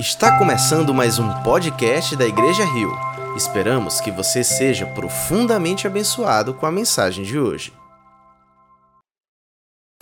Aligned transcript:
Está 0.00 0.38
começando 0.38 0.94
mais 0.94 1.18
um 1.18 1.28
podcast 1.42 2.16
da 2.16 2.26
Igreja 2.26 2.64
Rio. 2.64 2.90
Esperamos 3.36 4.00
que 4.00 4.10
você 4.10 4.42
seja 4.42 4.86
profundamente 4.86 5.86
abençoado 5.86 6.54
com 6.54 6.64
a 6.64 6.72
mensagem 6.72 7.22
de 7.22 7.38
hoje. 7.38 7.70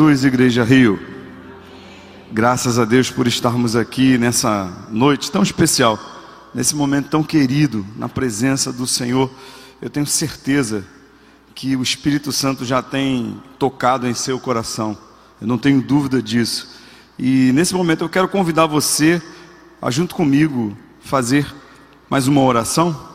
Jesus, 0.00 0.24
Igreja 0.24 0.62
Rio. 0.62 1.00
Graças 2.30 2.78
a 2.78 2.84
Deus 2.84 3.10
por 3.10 3.26
estarmos 3.26 3.74
aqui 3.74 4.16
nessa 4.16 4.72
noite 4.88 5.32
tão 5.32 5.42
especial, 5.42 5.98
nesse 6.54 6.76
momento 6.76 7.10
tão 7.10 7.24
querido, 7.24 7.84
na 7.96 8.08
presença 8.08 8.72
do 8.72 8.86
Senhor. 8.86 9.28
Eu 9.82 9.90
tenho 9.90 10.06
certeza 10.06 10.86
que 11.56 11.74
o 11.74 11.82
Espírito 11.82 12.30
Santo 12.30 12.64
já 12.64 12.80
tem 12.80 13.42
tocado 13.58 14.06
em 14.06 14.14
seu 14.14 14.38
coração. 14.38 14.96
Eu 15.40 15.48
não 15.48 15.58
tenho 15.58 15.82
dúvida 15.82 16.22
disso. 16.22 16.68
E 17.18 17.50
nesse 17.52 17.74
momento 17.74 18.04
eu 18.04 18.08
quero 18.08 18.28
convidar 18.28 18.66
você 18.66 19.20
a 19.80 19.90
junto 19.90 20.14
comigo 20.14 20.76
fazer 21.00 21.46
mais 22.10 22.26
uma 22.26 22.42
oração. 22.42 23.08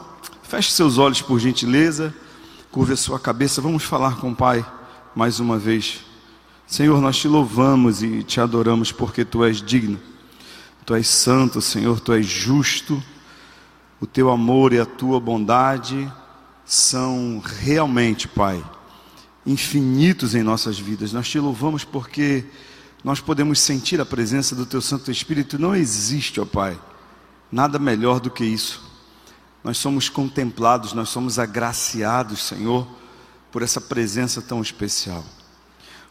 Feche 0.43 0.71
seus 0.71 0.97
olhos 0.97 1.21
por 1.21 1.37
gentileza, 1.39 2.13
curva 2.71 2.93
a 2.93 2.97
sua 2.97 3.19
cabeça, 3.19 3.61
vamos 3.61 3.83
falar 3.83 4.17
com 4.17 4.31
o 4.31 4.35
Pai 4.35 4.65
mais 5.13 5.39
uma 5.39 5.57
vez. 5.57 5.99
Senhor, 6.65 7.01
nós 7.01 7.17
te 7.17 7.27
louvamos 7.27 8.01
e 8.01 8.23
te 8.23 8.39
adoramos 8.39 8.91
porque 8.91 9.25
tu 9.25 9.43
és 9.43 9.61
digno. 9.61 9.99
Tu 10.85 10.95
és 10.95 11.07
santo, 11.07 11.61
Senhor, 11.61 11.99
tu 11.99 12.13
és 12.13 12.25
justo. 12.25 13.01
O 13.99 14.07
teu 14.07 14.29
amor 14.29 14.71
e 14.71 14.79
a 14.79 14.85
tua 14.85 15.19
bondade 15.19 16.11
são 16.65 17.41
realmente, 17.43 18.27
Pai, 18.27 18.63
infinitos 19.45 20.33
em 20.33 20.43
nossas 20.43 20.79
vidas. 20.79 21.11
Nós 21.11 21.27
te 21.27 21.39
louvamos 21.39 21.83
porque 21.83 22.45
nós 23.03 23.19
podemos 23.19 23.59
sentir 23.59 23.99
a 23.99 24.05
presença 24.05 24.55
do 24.55 24.65
Teu 24.65 24.81
Santo 24.81 25.11
Espírito. 25.11 25.59
Não 25.59 25.75
existe, 25.75 26.39
ó 26.39 26.45
Pai, 26.45 26.79
nada 27.51 27.77
melhor 27.77 28.19
do 28.19 28.31
que 28.31 28.45
isso. 28.45 28.81
Nós 29.63 29.77
somos 29.77 30.07
contemplados, 30.07 30.93
nós 30.93 31.09
somos 31.09 31.37
agraciados, 31.37 32.43
Senhor, 32.43 32.87
por 33.51 33.61
essa 33.61 33.81
presença 33.81 34.41
tão 34.41 34.61
especial. 34.61 35.23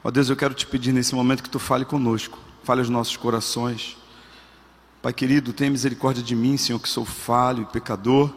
Ó 0.04 0.10
Deus, 0.10 0.28
eu 0.28 0.36
quero 0.36 0.52
te 0.52 0.66
pedir 0.66 0.92
nesse 0.92 1.14
momento 1.14 1.42
que 1.42 1.50
Tu 1.50 1.58
fale 1.58 1.84
conosco, 1.84 2.38
fale 2.62 2.80
aos 2.80 2.90
nossos 2.90 3.16
corações. 3.16 3.96
Pai 5.00 5.12
querido, 5.12 5.52
tenha 5.52 5.70
misericórdia 5.70 6.22
de 6.22 6.34
mim, 6.34 6.56
Senhor, 6.56 6.78
que 6.78 6.88
sou 6.88 7.04
falho 7.04 7.62
e 7.62 7.72
pecador 7.72 8.34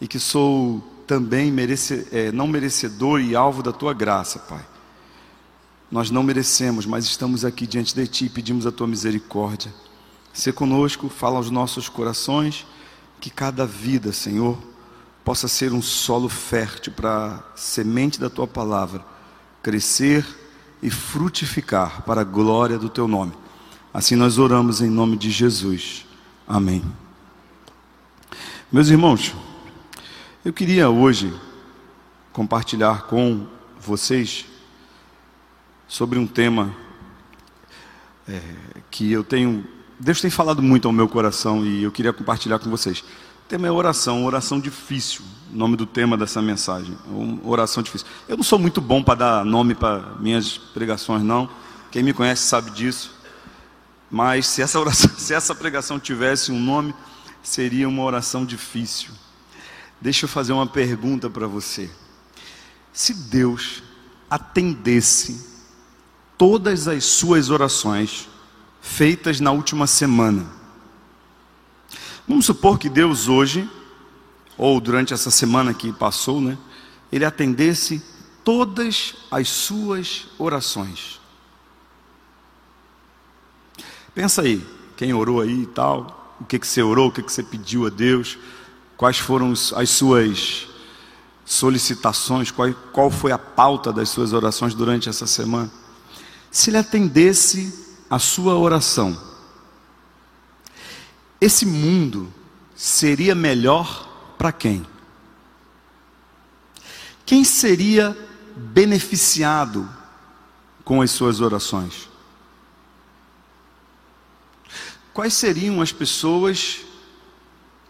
e 0.00 0.06
que 0.06 0.18
sou 0.18 0.80
também 1.06 1.50
merece, 1.50 2.06
é, 2.12 2.30
não 2.32 2.46
merecedor 2.46 3.20
e 3.20 3.34
alvo 3.34 3.62
da 3.62 3.72
Tua 3.72 3.94
graça, 3.94 4.38
Pai. 4.40 4.64
Nós 5.90 6.10
não 6.10 6.22
merecemos, 6.22 6.84
mas 6.84 7.04
estamos 7.04 7.44
aqui 7.44 7.66
diante 7.66 7.94
de 7.94 8.06
Ti 8.06 8.24
e 8.26 8.30
pedimos 8.30 8.66
a 8.66 8.72
Tua 8.72 8.86
misericórdia. 8.86 9.72
Se 10.32 10.52
conosco, 10.52 11.08
fala 11.08 11.36
aos 11.36 11.50
nossos 11.50 11.88
corações, 11.88 12.66
que 13.20 13.30
cada 13.30 13.64
vida, 13.64 14.12
Senhor, 14.12 14.58
possa 15.24 15.48
ser 15.48 15.72
um 15.72 15.80
solo 15.80 16.28
fértil 16.28 16.92
para 16.92 17.36
a 17.36 17.56
semente 17.56 18.20
da 18.20 18.28
Tua 18.28 18.46
palavra 18.46 19.04
crescer 19.62 20.24
e 20.82 20.90
frutificar 20.90 22.02
para 22.02 22.20
a 22.20 22.24
glória 22.24 22.78
do 22.78 22.88
Teu 22.88 23.08
nome. 23.08 23.32
Assim 23.92 24.14
nós 24.14 24.38
oramos 24.38 24.80
em 24.80 24.90
nome 24.90 25.16
de 25.16 25.30
Jesus. 25.30 26.06
Amém. 26.46 26.84
Meus 28.70 28.88
irmãos, 28.88 29.34
eu 30.44 30.52
queria 30.52 30.88
hoje 30.90 31.34
compartilhar 32.32 33.06
com 33.06 33.46
vocês 33.80 34.44
sobre 35.88 36.18
um 36.18 36.26
tema 36.26 36.74
é, 38.28 38.40
que 38.90 39.10
eu 39.10 39.22
tenho. 39.22 39.64
Deus 39.98 40.20
tem 40.20 40.30
falado 40.30 40.62
muito 40.62 40.86
ao 40.88 40.92
meu 40.92 41.08
coração 41.08 41.64
e 41.64 41.82
eu 41.82 41.92
queria 41.92 42.12
compartilhar 42.12 42.58
com 42.58 42.68
vocês. 42.68 43.00
O 43.00 43.48
tema 43.48 43.66
é 43.68 43.70
oração, 43.70 44.24
oração 44.24 44.58
difícil. 44.58 45.22
O 45.52 45.56
nome 45.56 45.76
do 45.76 45.86
tema 45.86 46.16
dessa 46.16 46.42
mensagem, 46.42 46.98
oração 47.44 47.82
difícil. 47.82 48.06
Eu 48.28 48.36
não 48.36 48.42
sou 48.42 48.58
muito 48.58 48.80
bom 48.80 49.02
para 49.02 49.14
dar 49.14 49.44
nome 49.44 49.74
para 49.74 50.16
minhas 50.18 50.58
pregações, 50.58 51.22
não. 51.22 51.48
Quem 51.92 52.02
me 52.02 52.12
conhece 52.12 52.42
sabe 52.42 52.72
disso. 52.72 53.14
Mas 54.10 54.46
se 54.46 54.60
essa, 54.60 54.78
oração, 54.78 55.10
se 55.16 55.32
essa 55.32 55.54
pregação 55.54 56.00
tivesse 56.00 56.50
um 56.50 56.60
nome, 56.60 56.94
seria 57.42 57.88
uma 57.88 58.02
oração 58.02 58.44
difícil. 58.44 59.10
Deixa 60.00 60.24
eu 60.24 60.28
fazer 60.28 60.52
uma 60.52 60.66
pergunta 60.66 61.30
para 61.30 61.46
você. 61.46 61.88
Se 62.92 63.14
Deus 63.14 63.82
atendesse 64.28 65.55
todas 66.36 66.86
as 66.86 67.04
suas 67.04 67.50
orações 67.50 68.28
feitas 68.80 69.40
na 69.40 69.50
última 69.50 69.86
semana. 69.86 70.46
Vamos 72.28 72.46
supor 72.46 72.78
que 72.78 72.88
Deus 72.88 73.28
hoje, 73.28 73.68
ou 74.56 74.80
durante 74.80 75.14
essa 75.14 75.30
semana 75.30 75.72
que 75.72 75.92
passou, 75.92 76.40
né, 76.40 76.58
ele 77.10 77.24
atendesse 77.24 78.02
todas 78.44 79.14
as 79.30 79.48
suas 79.48 80.26
orações. 80.38 81.20
Pensa 84.14 84.42
aí, 84.42 84.66
quem 84.96 85.12
orou 85.12 85.40
aí 85.40 85.62
e 85.62 85.66
tal, 85.66 86.36
o 86.40 86.44
que, 86.44 86.58
que 86.58 86.66
você 86.66 86.82
orou, 86.82 87.08
o 87.08 87.12
que, 87.12 87.22
que 87.22 87.32
você 87.32 87.42
pediu 87.42 87.86
a 87.86 87.90
Deus, 87.90 88.38
quais 88.96 89.18
foram 89.18 89.52
as 89.52 89.90
suas 89.90 90.68
solicitações, 91.44 92.50
qual, 92.50 92.72
qual 92.92 93.10
foi 93.10 93.30
a 93.30 93.38
pauta 93.38 93.92
das 93.92 94.08
suas 94.08 94.32
orações 94.32 94.74
durante 94.74 95.08
essa 95.08 95.26
semana 95.26 95.70
se 96.50 96.70
ele 96.70 96.78
atendesse 96.78 97.96
a 98.08 98.18
sua 98.18 98.56
oração, 98.56 99.20
esse 101.40 101.66
mundo 101.66 102.32
seria 102.74 103.34
melhor 103.34 104.34
para 104.38 104.52
quem? 104.52 104.86
Quem 107.24 107.44
seria 107.44 108.16
beneficiado 108.56 109.88
com 110.84 111.02
as 111.02 111.10
suas 111.10 111.40
orações? 111.40 112.08
Quais 115.12 115.34
seriam 115.34 115.80
as 115.80 115.92
pessoas 115.92 116.82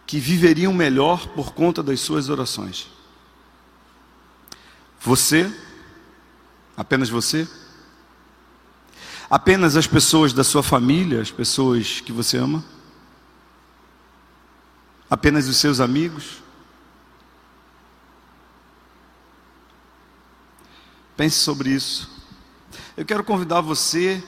que 0.06 0.18
viveriam 0.18 0.72
melhor 0.72 1.26
por 1.28 1.52
conta 1.52 1.82
das 1.82 2.00
suas 2.00 2.28
orações? 2.28 2.88
Você? 5.00 5.52
Apenas 6.76 7.08
você? 7.08 7.48
Apenas 9.28 9.76
as 9.76 9.88
pessoas 9.88 10.32
da 10.32 10.44
sua 10.44 10.62
família, 10.62 11.20
as 11.20 11.32
pessoas 11.32 12.00
que 12.00 12.12
você 12.12 12.36
ama? 12.36 12.64
Apenas 15.10 15.48
os 15.48 15.56
seus 15.56 15.80
amigos? 15.80 16.42
Pense 21.16 21.38
sobre 21.38 21.70
isso. 21.70 22.08
Eu 22.96 23.04
quero 23.04 23.24
convidar 23.24 23.60
você, 23.60 24.22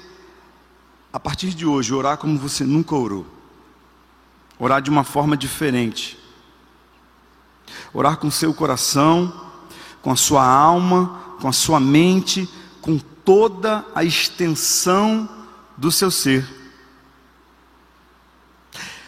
a 1.13 1.21
partir 1.21 1.55
de 1.55 1.65
hoje, 1.65 1.93
a 1.93 1.97
orar 1.97 2.19
como 2.19 2.37
você 2.37 2.65
nunca 2.65 2.97
orou. 2.97 3.27
Orar 4.59 4.83
de 4.83 4.91
uma 4.91 5.05
forma 5.05 5.37
diferente. 5.37 6.19
Orar 7.93 8.17
com 8.17 8.31
seu 8.31 8.53
coração, 8.53 9.49
com 10.03 10.11
a 10.11 10.17
sua 10.17 10.45
alma, 10.45 11.37
com 11.41 11.47
a 11.47 11.53
sua 11.53 11.79
mente, 11.79 12.49
com 12.81 12.99
toda 13.29 13.85
a 13.95 14.03
extensão 14.03 15.29
do 15.77 15.93
seu 15.93 16.11
ser. 16.11 16.49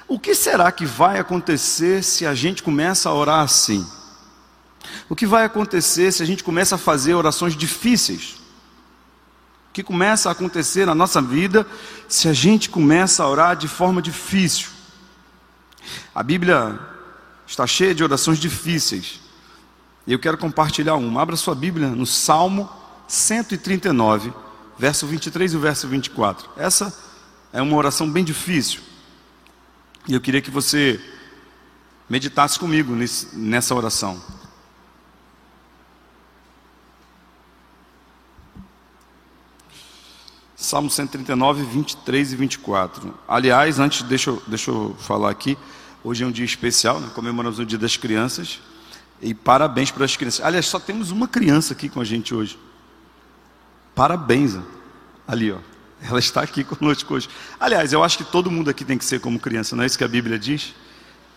O 0.06 0.18
que 0.18 0.34
será 0.34 0.70
que 0.70 0.84
vai 0.84 1.18
acontecer 1.18 2.04
se 2.04 2.26
a 2.26 2.34
gente 2.34 2.62
começa 2.62 3.08
a 3.08 3.14
orar 3.14 3.40
assim? 3.40 3.82
O 5.08 5.16
que 5.16 5.26
vai 5.26 5.46
acontecer 5.46 6.12
se 6.12 6.22
a 6.22 6.26
gente 6.26 6.44
começa 6.44 6.74
a 6.74 6.78
fazer 6.78 7.14
orações 7.14 7.56
difíceis? 7.56 8.34
O 9.70 9.72
que 9.72 9.82
começa 9.82 10.28
a 10.28 10.32
acontecer 10.32 10.84
na 10.84 10.94
nossa 10.94 11.22
vida 11.22 11.66
se 12.06 12.28
a 12.28 12.34
gente 12.34 12.68
começa 12.68 13.22
a 13.22 13.26
orar 13.26 13.56
de 13.56 13.68
forma 13.68 14.02
difícil? 14.02 14.68
A 16.14 16.22
Bíblia 16.22 16.78
está 17.46 17.66
cheia 17.66 17.94
de 17.94 18.04
orações 18.04 18.38
difíceis. 18.38 19.18
E 20.06 20.12
eu 20.12 20.18
quero 20.18 20.36
compartilhar 20.36 20.96
uma. 20.96 21.22
Abra 21.22 21.36
sua 21.36 21.54
Bíblia 21.54 21.88
no 21.88 22.04
Salmo 22.04 22.79
139, 23.10 24.32
verso 24.78 25.04
23 25.04 25.52
e 25.52 25.56
o 25.56 25.60
verso 25.60 25.88
24. 25.88 26.48
Essa 26.56 26.96
é 27.52 27.60
uma 27.60 27.76
oração 27.76 28.08
bem 28.08 28.22
difícil. 28.22 28.80
E 30.06 30.14
eu 30.14 30.20
queria 30.20 30.40
que 30.40 30.48
você 30.48 31.00
meditasse 32.08 32.56
comigo 32.56 32.94
nessa 33.32 33.74
oração. 33.74 34.22
Salmo 40.54 40.88
139, 40.88 41.64
23 41.64 42.32
e 42.32 42.36
24. 42.36 43.12
Aliás, 43.26 43.80
antes, 43.80 44.02
deixa 44.02 44.30
eu, 44.30 44.40
deixa 44.46 44.70
eu 44.70 44.94
falar 45.00 45.30
aqui. 45.30 45.58
Hoje 46.04 46.22
é 46.22 46.26
um 46.28 46.30
dia 46.30 46.44
especial, 46.44 47.00
né? 47.00 47.10
comemoramos 47.12 47.58
o 47.58 47.66
Dia 47.66 47.76
das 47.78 47.96
Crianças. 47.96 48.60
E 49.20 49.34
parabéns 49.34 49.90
para 49.90 50.04
as 50.04 50.16
crianças. 50.16 50.46
Aliás, 50.46 50.66
só 50.66 50.78
temos 50.78 51.10
uma 51.10 51.26
criança 51.26 51.72
aqui 51.72 51.88
com 51.88 52.00
a 52.00 52.04
gente 52.04 52.32
hoje. 52.32 52.56
Parabéns. 53.94 54.58
Ali, 55.26 55.52
ó. 55.52 55.58
Ela 56.02 56.18
está 56.18 56.40
aqui 56.40 56.64
conosco 56.64 57.14
hoje. 57.14 57.28
Aliás, 57.58 57.92
eu 57.92 58.02
acho 58.02 58.18
que 58.18 58.24
todo 58.24 58.50
mundo 58.50 58.70
aqui 58.70 58.84
tem 58.84 58.98
que 58.98 59.04
ser 59.04 59.20
como 59.20 59.38
criança, 59.38 59.76
não 59.76 59.82
é 59.82 59.86
isso 59.86 59.98
que 59.98 60.04
a 60.04 60.08
Bíblia 60.08 60.38
diz? 60.38 60.74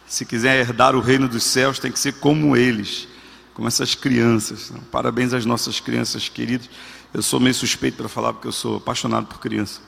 Se 0.07 0.25
quiser 0.25 0.59
herdar 0.59 0.95
o 0.95 0.99
reino 0.99 1.27
dos 1.27 1.43
céus, 1.43 1.79
tem 1.79 1.91
que 1.91 1.99
ser 1.99 2.13
como 2.13 2.55
eles, 2.55 3.07
como 3.53 3.67
essas 3.67 3.95
crianças. 3.95 4.71
Parabéns 4.91 5.33
às 5.33 5.45
nossas 5.45 5.79
crianças 5.79 6.29
queridas. 6.29 6.69
Eu 7.13 7.21
sou 7.21 7.39
meio 7.39 7.53
suspeito 7.53 7.97
para 7.97 8.09
falar 8.09 8.33
porque 8.33 8.47
eu 8.47 8.51
sou 8.51 8.77
apaixonado 8.77 9.27
por 9.27 9.39
criança. 9.39 9.81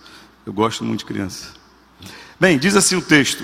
Eu 0.46 0.54
gosto 0.54 0.84
muito 0.84 1.00
de 1.00 1.06
criança. 1.06 1.54
Bem, 2.40 2.58
diz 2.58 2.76
assim 2.76 2.96
o 2.96 3.02
texto: 3.02 3.44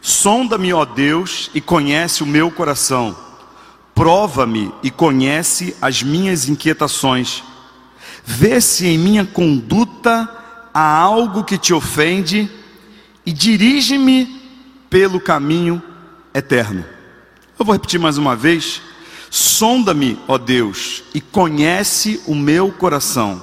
Sonda-me, 0.00 0.72
ó 0.72 0.84
Deus, 0.84 1.50
e 1.54 1.60
conhece 1.60 2.22
o 2.22 2.26
meu 2.26 2.50
coração. 2.50 3.16
Prova-me 3.94 4.72
e 4.82 4.90
conhece 4.90 5.76
as 5.80 6.02
minhas 6.02 6.48
inquietações. 6.48 7.44
Vê 8.24 8.60
se 8.60 8.86
em 8.86 8.98
minha 8.98 9.24
conduta 9.24 10.28
há 10.72 10.98
algo 10.98 11.44
que 11.44 11.58
te 11.58 11.74
ofende 11.74 12.50
e 13.24 13.32
dirige-me 13.32 14.40
pelo 14.88 15.20
caminho 15.20 15.82
eterno. 16.34 16.84
Eu 17.58 17.64
vou 17.64 17.72
repetir 17.72 18.00
mais 18.00 18.18
uma 18.18 18.36
vez. 18.36 18.80
Sonda-me, 19.30 20.18
ó 20.28 20.36
Deus, 20.36 21.02
e 21.14 21.20
conhece 21.20 22.20
o 22.26 22.34
meu 22.34 22.70
coração. 22.70 23.42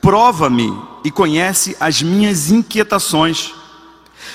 Prova-me 0.00 0.76
e 1.04 1.10
conhece 1.10 1.76
as 1.78 2.02
minhas 2.02 2.50
inquietações 2.50 3.54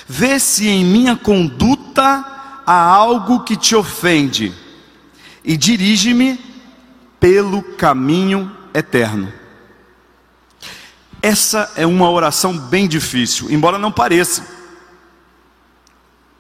Vê 0.08 0.40
se 0.40 0.68
em 0.68 0.86
minha 0.86 1.16
conduta 1.18 2.62
há 2.66 2.82
algo 2.82 3.44
que 3.44 3.58
te 3.58 3.76
ofende 3.76 4.54
e 5.44 5.58
dirige-me 5.58 6.40
pelo 7.20 7.62
caminho 7.62 8.52
eterno. 8.74 9.32
Essa 11.22 11.72
é 11.76 11.86
uma 11.86 12.10
oração 12.10 12.58
bem 12.58 12.88
difícil, 12.88 13.50
embora 13.50 13.78
não 13.78 13.92
pareça. 13.92 14.46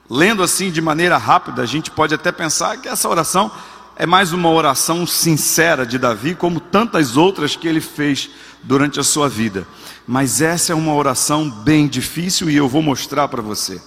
Lendo 0.09 0.41
assim 0.41 0.71
de 0.71 0.81
maneira 0.81 1.17
rápida, 1.17 1.61
a 1.61 1.65
gente 1.65 1.91
pode 1.91 2.13
até 2.13 2.31
pensar 2.31 2.77
que 2.77 2.87
essa 2.87 3.09
oração 3.09 3.51
é 3.97 4.05
mais 4.05 4.31
uma 4.31 4.49
oração 4.49 5.07
sincera 5.07 5.85
de 5.85 5.97
Davi, 5.97 6.35
como 6.35 6.59
tantas 6.59 7.17
outras 7.17 7.55
que 7.55 7.67
ele 7.67 7.81
fez 7.81 8.29
durante 8.63 8.99
a 8.99 9.03
sua 9.03 9.27
vida. 9.27 9.67
Mas 10.07 10.39
essa 10.39 10.71
é 10.71 10.75
uma 10.75 10.93
oração 10.93 11.49
bem 11.49 11.87
difícil 11.87 12.49
e 12.49 12.55
eu 12.55 12.69
vou 12.69 12.81
mostrar 12.81 13.27
para 13.27 13.41
você. 13.41 13.81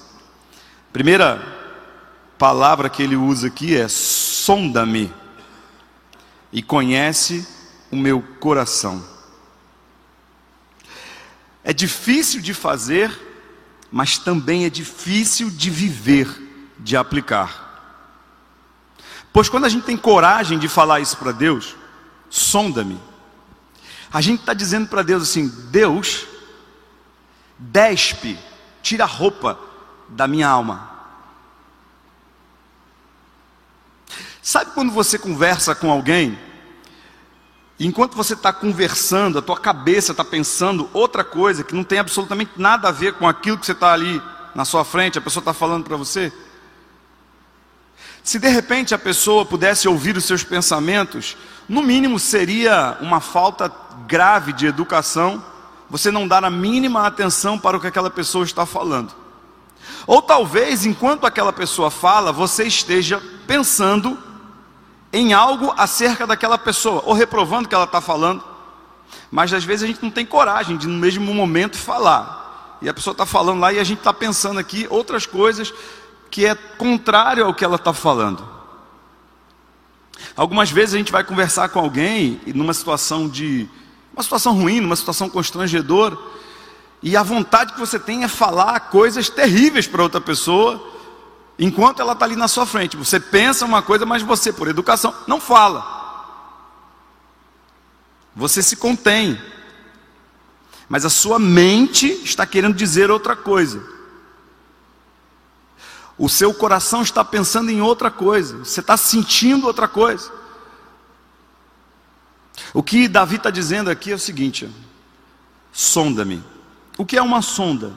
Primeira 0.93 1.41
palavra 2.37 2.91
que 2.91 3.03
ele 3.03 3.15
usa 3.15 3.47
aqui 3.47 3.77
é 3.77 3.87
sonda-me 3.89 5.13
e 6.53 6.61
conhece 6.63 7.47
o 7.91 7.97
meu 7.97 8.23
coração. 8.39 9.05
É 11.63 11.73
difícil 11.73 12.41
de 12.41 12.55
fazer, 12.55 13.11
mas 13.91 14.19
também 14.19 14.65
é 14.65 14.71
difícil 14.71 15.51
de 15.51 15.69
viver, 15.71 16.29
de 16.79 16.97
aplicar. 16.97 17.69
Pois 19.33 19.49
quando 19.49 19.67
a 19.67 19.69
gente 19.69 19.85
tem 19.85 19.97
coragem 19.97 20.59
de 20.59 20.69
falar 20.69 21.01
isso 21.01 21.17
para 21.17 21.33
Deus, 21.33 21.77
sonda-me, 22.29 23.01
a 24.13 24.21
gente 24.21 24.41
está 24.41 24.55
dizendo 24.55 24.89
para 24.89 25.03
Deus 25.03 25.23
assim: 25.23 25.49
Deus, 25.71 26.27
despe, 27.59 28.39
tira 28.83 29.05
a 29.05 29.07
roupa 29.07 29.59
da 30.09 30.27
minha 30.27 30.49
alma. 30.49 30.91
Sabe 34.43 34.73
quando 34.73 34.91
você 34.91 35.19
conversa 35.19 35.75
com 35.75 35.91
alguém, 35.91 36.37
enquanto 37.87 38.15
você 38.15 38.35
está 38.35 38.53
conversando, 38.53 39.39
a 39.39 39.43
tua 39.43 39.59
cabeça 39.59 40.13
está 40.13 40.25
pensando 40.25 40.89
outra 40.93 41.25
coisa 41.25 41.65
que 41.65 41.75
não 41.75 41.85
tem 41.85 41.99
absolutamente 41.99 42.53
nada 42.57 42.89
a 42.89 42.93
ver 42.93 43.15
com 43.15 43.27
aquilo 43.27 43.59
que 43.59 43.67
você 43.67 43.73
está 43.73 43.93
ali 43.93 44.21
na 44.55 44.65
sua 44.65 44.85
frente, 44.85 45.19
a 45.19 45.23
pessoa 45.23 45.41
está 45.41 45.55
falando 45.55 45.85
para 45.85 45.97
você? 45.97 46.33
Se 48.23 48.39
de 48.39 48.49
repente 48.49 48.95
a 48.95 48.99
pessoa 48.99 49.47
pudesse 49.47 49.89
ouvir 49.89 50.17
os 50.17 50.25
seus 50.25 50.45
pensamentos, 50.45 51.37
no 51.69 51.83
mínimo 51.83 52.19
seria 52.19 52.99
uma 53.01 53.21
falta 53.21 53.73
grave 54.07 54.53
de 54.53 54.67
educação 54.67 55.43
você 55.89 56.11
não 56.11 56.29
dar 56.29 56.45
a 56.45 56.51
mínima 56.51 57.07
atenção 57.07 57.59
para 57.59 57.77
o 57.77 57.81
que 57.81 57.87
aquela 57.87 58.11
pessoa 58.11 58.45
está 58.45 58.65
falando. 58.65 59.13
Ou 60.07 60.23
talvez, 60.23 60.87
enquanto 60.87 61.27
aquela 61.27 61.53
pessoa 61.53 61.91
fala, 61.91 62.33
você 62.33 62.65
esteja 62.65 63.21
pensando 63.47 64.17
em 65.13 65.33
algo 65.33 65.73
acerca 65.77 66.27
daquela 66.27 66.59
pessoa, 66.59 67.03
ou 67.05 67.15
reprovando 67.15 67.67
o 67.67 67.69
que 67.69 67.75
ela 67.75 67.85
está 67.85 68.01
falando. 68.01 68.43
Mas 69.31 69.53
às 69.53 69.65
vezes 69.65 69.85
a 69.85 69.87
gente 69.87 70.03
não 70.03 70.11
tem 70.11 70.25
coragem 70.25 70.77
de 70.77 70.87
no 70.87 70.99
mesmo 70.99 71.35
momento 71.35 71.77
falar. 71.77 72.79
E 72.83 72.89
a 72.89 72.95
pessoa 72.95 73.13
está 73.13 73.27
falando 73.27 73.61
lá 73.61 73.73
e 73.73 73.79
a 73.79 73.85
gente 73.85 73.99
está 73.99 74.13
pensando 74.13 74.59
aqui 74.59 74.87
outras 74.89 75.27
coisas 75.27 75.73
que 76.31 76.47
é 76.47 76.55
contrário 76.55 77.45
ao 77.45 77.55
que 77.55 77.65
ela 77.65 77.77
está 77.77 77.93
falando. 77.93 78.47
Algumas 80.37 80.71
vezes 80.71 80.95
a 80.95 80.99
gente 80.99 81.13
vai 81.13 81.25
conversar 81.25 81.69
com 81.71 81.81
alguém 81.81 82.41
numa 82.55 82.73
situação 82.73 83.29
de 83.29 83.69
uma 84.13 84.23
situação 84.23 84.55
ruim, 84.55 84.81
numa 84.81 84.97
situação 84.97 85.29
constrangedora, 85.29 86.17
e 87.03 87.17
a 87.17 87.23
vontade 87.23 87.73
que 87.73 87.81
você 87.81 87.99
tem 87.99 88.25
é 88.25 88.29
falar 88.29 88.79
coisas 88.91 89.31
terríveis 89.31 89.87
para 89.87 90.03
outra 90.03 90.21
pessoa, 90.21 90.83
enquanto 91.61 92.01
ela 92.01 92.15
está 92.15 92.25
ali 92.25 92.35
na 92.35 92.49
sua 92.49 92.65
frente. 92.65 92.97
Você 92.97 93.21
pensa 93.21 93.67
uma 93.67 93.83
coisa, 93.83 94.07
mas 94.07 94.23
você, 94.23 94.51
por 94.51 94.67
educação, 94.67 95.15
não 95.27 95.39
fala. 95.39 95.99
Você 98.35 98.63
se 98.63 98.77
contém. 98.77 99.39
Mas 100.89 101.05
a 101.05 101.11
sua 101.11 101.39
mente 101.39 102.07
está 102.25 102.47
querendo 102.47 102.75
dizer 102.75 103.11
outra 103.11 103.37
coisa. 103.37 103.87
O 106.17 106.29
seu 106.29 106.53
coração 106.55 107.03
está 107.03 107.23
pensando 107.23 107.71
em 107.71 107.81
outra 107.81 108.11
coisa, 108.11 108.59
você 108.59 108.81
está 108.81 108.97
sentindo 108.97 109.67
outra 109.67 109.87
coisa. 109.87 110.31
O 112.75 112.83
que 112.83 113.09
Davi 113.09 113.37
está 113.37 113.51
dizendo 113.51 113.91
aqui 113.91 114.13
é 114.13 114.15
o 114.15 114.19
seguinte: 114.19 114.69
sonda-me. 115.73 116.43
O 116.99 117.07
que 117.07 117.17
é 117.17 117.23
uma 117.23 117.41
sonda? 117.41 117.93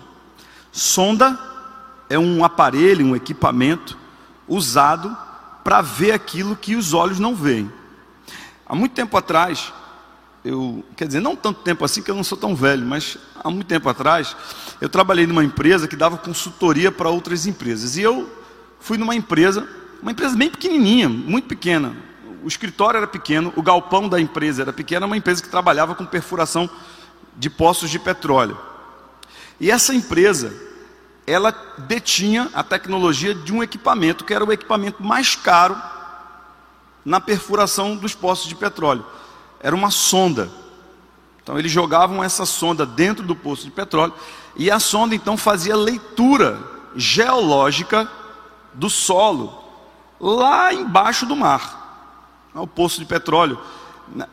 Sonda 0.71 1.52
é 2.13 2.19
um 2.19 2.45
aparelho, 2.45 3.07
um 3.07 3.15
equipamento 3.15 3.98
usado 4.48 5.18
para 5.63 5.81
ver 5.81 6.12
aquilo 6.12 6.56
que 6.56 6.75
os 6.75 6.94
olhos 6.94 7.19
não 7.19 7.33
veem. 7.33 7.71
Há 8.65 8.75
muito 8.75 8.94
tempo 8.94 9.18
atrás, 9.18 9.74
eu, 10.45 10.83
quer 10.95 11.07
dizer, 11.07 11.21
não 11.21 11.36
tanto 11.36 11.62
tempo 11.62 11.83
assim 11.83 12.04
que 12.04 12.12
eu 12.12 12.15
não 12.15 12.24
sou 12.24 12.38
tão 12.38 12.56
velho, 12.56 12.86
mas 12.86 13.18
há 13.44 13.50
muito 13.50 13.65
tempo 13.65 13.89
atrás, 13.89 14.36
eu 14.80 14.88
trabalhei 14.89 15.25
numa 15.25 15.44
empresa 15.44 15.88
que 15.88 15.95
dava 15.95 16.17
consultoria 16.17 16.91
para 16.91 17.10
outras 17.10 17.48
empresas. 17.48 17.98
E 17.98 18.01
eu 18.01 18.29
fui 18.79 18.98
numa 18.98 19.15
empresa, 19.15 19.67
uma 20.00 20.12
empresa 20.12 20.36
bem 20.36 20.51
pequenininha, 20.51 21.10
muito 21.10 21.48
pequena. 21.48 21.96
O 22.43 22.48
escritório 22.48 22.98
era 22.98 23.08
pequeno, 23.08 23.51
o 23.55 23.63
galpão 23.63 24.08
da 24.08 24.22
empresa 24.22 24.62
era 24.62 24.74
pequeno, 24.74 25.08
uma 25.08 25.17
empresa 25.17 25.41
que 25.41 25.50
trabalhava 25.50 25.96
com 25.96 26.05
perfuração 26.05 26.70
de 27.36 27.50
poços 27.50 27.89
de 27.89 27.98
petróleo. 27.98 28.55
E 29.60 29.72
essa 29.72 29.96
empresa, 29.96 30.53
ela 31.25 31.51
detinha 31.77 32.50
a 32.53 32.63
tecnologia 32.63 33.34
de 33.34 33.53
um 33.53 33.63
equipamento 33.63 34.25
que 34.25 34.34
era 34.34 34.44
o 34.44 34.51
equipamento 34.51 35.01
mais 35.01 35.36
caro 35.36 35.75
na 37.06 37.20
perfuração 37.20 37.96
dos 37.96 38.13
poços 38.13 38.48
de 38.48 38.56
petróleo. 38.56 39.06
Era 39.60 39.75
uma 39.75 39.92
sonda. 39.92 40.50
Então 41.42 41.58
eles 41.58 41.72
jogavam 41.72 42.24
essa 42.24 42.46
sonda 42.46 42.86
dentro 42.86 43.25
do 43.25 43.36
poço 43.36 43.65
de 43.65 43.72
petróleo 43.72 44.13
e 44.56 44.70
a 44.70 44.80
sonda 44.80 45.15
então 45.15 45.38
fazia 45.38 45.75
leitura 45.75 46.60
geológica 46.96 48.10
do 48.74 48.89
solo 48.89 49.63
lá 50.20 50.74
embaixo 50.74 51.25
do 51.25 51.36
mar. 51.36 51.82
O 52.53 52.68
poço 52.68 53.00
de 53.00 53.06
petróleo. 53.06 53.60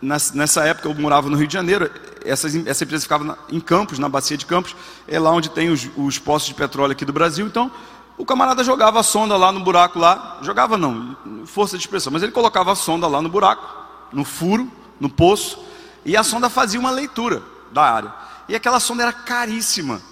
Nessa 0.02 0.64
época 0.64 0.88
eu 0.88 0.94
morava 0.94 1.28
no 1.28 1.36
Rio 1.36 1.46
de 1.46 1.52
Janeiro, 1.54 1.90
essa, 2.24 2.48
essa 2.68 2.84
empresa 2.84 3.02
ficava 3.02 3.38
em 3.50 3.60
Campos, 3.60 3.98
na 3.98 4.08
bacia 4.08 4.36
de 4.36 4.44
Campos, 4.44 4.74
é 5.06 5.18
lá 5.18 5.30
onde 5.30 5.48
tem 5.48 5.70
os, 5.70 5.88
os 5.96 6.18
poços 6.18 6.48
de 6.48 6.54
petróleo 6.54 6.92
aqui 6.92 7.04
do 7.04 7.12
Brasil. 7.12 7.46
Então 7.46 7.70
o 8.18 8.24
camarada 8.26 8.62
jogava 8.62 9.00
a 9.00 9.02
sonda 9.02 9.36
lá 9.36 9.50
no 9.50 9.60
buraco 9.60 9.98
lá, 9.98 10.38
jogava 10.42 10.76
não, 10.76 11.16
força 11.46 11.78
de 11.78 11.82
expressão, 11.84 12.12
mas 12.12 12.22
ele 12.22 12.32
colocava 12.32 12.72
a 12.72 12.74
sonda 12.74 13.06
lá 13.06 13.22
no 13.22 13.30
buraco, 13.30 13.66
no 14.12 14.24
furo, 14.24 14.70
no 14.98 15.08
poço, 15.08 15.58
e 16.04 16.16
a 16.16 16.22
sonda 16.22 16.50
fazia 16.50 16.78
uma 16.78 16.90
leitura 16.90 17.42
da 17.72 17.82
área. 17.82 18.14
E 18.48 18.54
aquela 18.54 18.80
sonda 18.80 19.04
era 19.04 19.12
caríssima. 19.12 20.02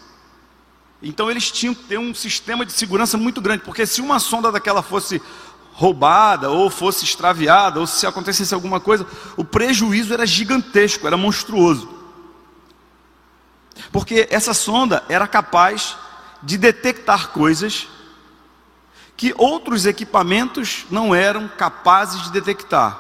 Então 1.03 1.31
eles 1.31 1.50
tinham 1.50 1.75
que 1.75 1.85
ter 1.85 1.99
um 1.99 2.15
sistema 2.15 2.65
de 2.65 2.73
segurança 2.73 3.17
muito 3.17 3.41
grande, 3.41 3.62
porque 3.62 3.87
se 3.87 4.00
uma 4.00 4.19
sonda 4.19 4.50
daquela 4.50 4.83
fosse 4.83 5.21
roubada, 5.79 6.51
ou 6.51 6.69
fosse 6.69 7.05
extraviada, 7.05 7.79
ou 7.79 7.87
se 7.87 8.05
acontecesse 8.05 8.53
alguma 8.53 8.81
coisa, 8.81 9.07
o 9.37 9.45
prejuízo 9.45 10.13
era 10.13 10.27
gigantesco, 10.27 11.07
era 11.07 11.17
monstruoso. 11.17 11.89
Porque 13.93 14.27
essa 14.29 14.53
sonda 14.53 15.05
era 15.09 15.29
capaz 15.29 15.97
de 16.43 16.59
detectar 16.59 17.29
coisas 17.29 17.87
que 19.17 19.33
outros 19.39 19.87
equipamentos 19.87 20.85
não 20.91 21.15
eram 21.15 21.47
capazes 21.47 22.25
de 22.25 22.33
detectar. 22.33 22.99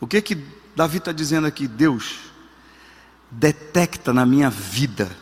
O 0.00 0.06
que 0.06 0.22
que 0.22 0.46
Davi 0.74 0.96
está 0.96 1.12
dizendo 1.12 1.46
aqui? 1.46 1.68
Deus, 1.68 2.20
detecta 3.30 4.14
na 4.14 4.24
minha 4.24 4.48
vida, 4.48 5.14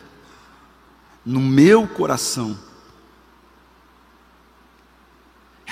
no 1.25 1.41
meu 1.41 1.85
coração. 1.85 2.57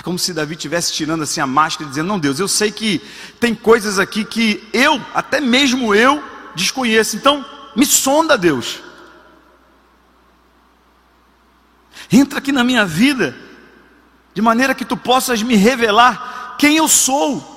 É 0.01 0.03
como 0.03 0.17
se 0.17 0.33
Davi 0.33 0.55
estivesse 0.55 0.91
tirando 0.91 1.21
assim 1.21 1.41
a 1.41 1.45
máscara 1.45 1.85
e 1.85 1.89
dizendo: 1.89 2.07
Não, 2.07 2.17
Deus, 2.17 2.39
eu 2.39 2.47
sei 2.47 2.71
que 2.71 2.99
tem 3.39 3.53
coisas 3.53 3.99
aqui 3.99 4.25
que 4.25 4.67
eu, 4.73 4.99
até 5.13 5.39
mesmo 5.39 5.93
eu, 5.93 6.23
desconheço. 6.55 7.15
Então, 7.15 7.45
me 7.75 7.85
sonda, 7.85 8.35
Deus. 8.35 8.79
Entra 12.11 12.39
aqui 12.39 12.51
na 12.51 12.63
minha 12.63 12.83
vida, 12.83 13.37
de 14.33 14.41
maneira 14.41 14.73
que 14.73 14.83
tu 14.83 14.97
possas 14.97 15.43
me 15.43 15.55
revelar 15.55 16.55
quem 16.57 16.77
eu 16.77 16.87
sou. 16.87 17.47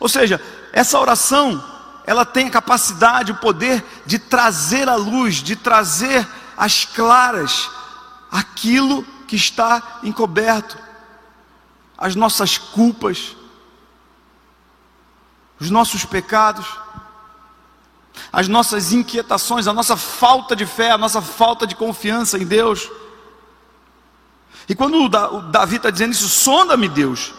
Ou 0.00 0.08
seja, 0.08 0.42
essa 0.72 0.98
oração, 0.98 1.64
ela 2.04 2.24
tem 2.24 2.48
a 2.48 2.50
capacidade, 2.50 3.30
o 3.30 3.36
poder 3.36 3.84
de 4.04 4.18
trazer 4.18 4.88
à 4.88 4.96
luz, 4.96 5.36
de 5.36 5.54
trazer 5.54 6.26
às 6.56 6.84
claras 6.84 7.70
aquilo 8.32 9.04
que 9.04 9.17
está 9.36 10.00
encoberto, 10.02 10.78
as 11.96 12.14
nossas 12.14 12.58
culpas, 12.58 13.36
os 15.60 15.70
nossos 15.70 16.04
pecados. 16.04 16.66
As 18.32 18.48
nossas 18.48 18.92
inquietações, 18.92 19.66
a 19.66 19.72
nossa 19.72 19.96
falta 19.96 20.54
de 20.54 20.66
fé, 20.66 20.90
a 20.90 20.98
nossa 20.98 21.22
falta 21.22 21.66
de 21.66 21.74
confiança 21.74 22.36
em 22.36 22.44
Deus. 22.44 22.90
E 24.68 24.74
quando 24.74 25.02
o 25.02 25.08
Davi 25.08 25.76
está 25.76 25.88
dizendo 25.88 26.12
isso, 26.12 26.28
sonda-me, 26.28 26.88
Deus, 26.88 27.32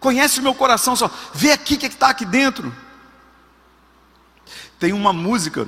conhece 0.00 0.40
o 0.40 0.42
meu 0.42 0.54
coração, 0.54 0.96
só. 0.96 1.10
Vê 1.34 1.52
aqui 1.52 1.74
o 1.74 1.78
que 1.78 1.86
é 1.86 1.88
está 1.88 2.08
aqui 2.08 2.24
dentro. 2.24 2.74
Tem 4.78 4.92
uma 4.92 5.12
música 5.12 5.66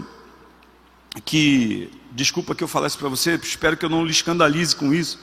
que, 1.24 1.90
desculpa 2.12 2.54
que 2.54 2.62
eu 2.62 2.68
falasse 2.68 2.96
para 2.96 3.08
você, 3.08 3.34
espero 3.42 3.76
que 3.76 3.84
eu 3.84 3.88
não 3.88 4.04
lhe 4.04 4.10
escandalize 4.10 4.74
com 4.74 4.92
isso. 4.92 5.18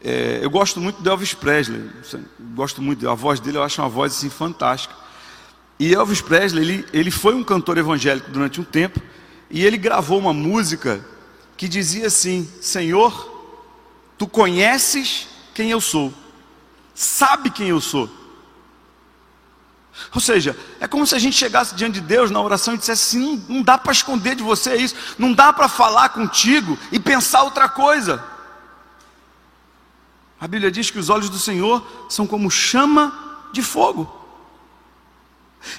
É, 0.00 0.40
eu 0.42 0.50
gosto 0.50 0.80
muito 0.80 1.02
de 1.02 1.08
Elvis 1.08 1.34
Presley, 1.34 1.90
gosto 2.54 2.80
muito, 2.80 3.08
a 3.08 3.14
voz 3.14 3.40
dele 3.40 3.58
eu 3.58 3.62
acho 3.62 3.80
uma 3.80 3.88
voz 3.88 4.12
assim 4.12 4.30
fantástica. 4.30 4.94
E 5.78 5.92
Elvis 5.94 6.20
Presley, 6.20 6.62
ele, 6.62 6.86
ele 6.92 7.10
foi 7.10 7.34
um 7.34 7.42
cantor 7.42 7.76
evangélico 7.76 8.30
durante 8.30 8.60
um 8.60 8.64
tempo, 8.64 9.00
e 9.50 9.64
ele 9.64 9.76
gravou 9.76 10.18
uma 10.18 10.32
música 10.32 11.04
que 11.56 11.68
dizia 11.68 12.06
assim: 12.06 12.48
Senhor, 12.60 13.32
tu 14.16 14.26
conheces 14.26 15.26
quem 15.54 15.70
eu 15.70 15.80
sou, 15.80 16.12
sabe 16.94 17.50
quem 17.50 17.68
eu 17.68 17.80
sou. 17.80 18.08
Ou 20.14 20.20
seja, 20.20 20.56
é 20.80 20.86
como 20.86 21.06
se 21.06 21.14
a 21.14 21.18
gente 21.18 21.36
chegasse 21.36 21.74
diante 21.74 21.94
de 21.94 22.00
Deus 22.00 22.30
na 22.30 22.40
oração 22.40 22.74
e 22.74 22.78
dissesse 22.78 23.16
assim: 23.16 23.36
não, 23.48 23.56
não 23.56 23.62
dá 23.62 23.78
para 23.78 23.92
esconder 23.92 24.34
de 24.34 24.42
você 24.42 24.76
isso, 24.76 24.94
não 25.18 25.32
dá 25.32 25.52
para 25.52 25.68
falar 25.68 26.10
contigo 26.10 26.78
e 26.92 26.98
pensar 26.98 27.42
outra 27.42 27.68
coisa. 27.68 28.22
A 30.40 30.46
Bíblia 30.46 30.70
diz 30.70 30.90
que 30.90 30.98
os 30.98 31.08
olhos 31.08 31.30
do 31.30 31.38
Senhor 31.38 31.84
são 32.08 32.26
como 32.26 32.50
chama 32.50 33.12
de 33.52 33.62
fogo. 33.62 34.12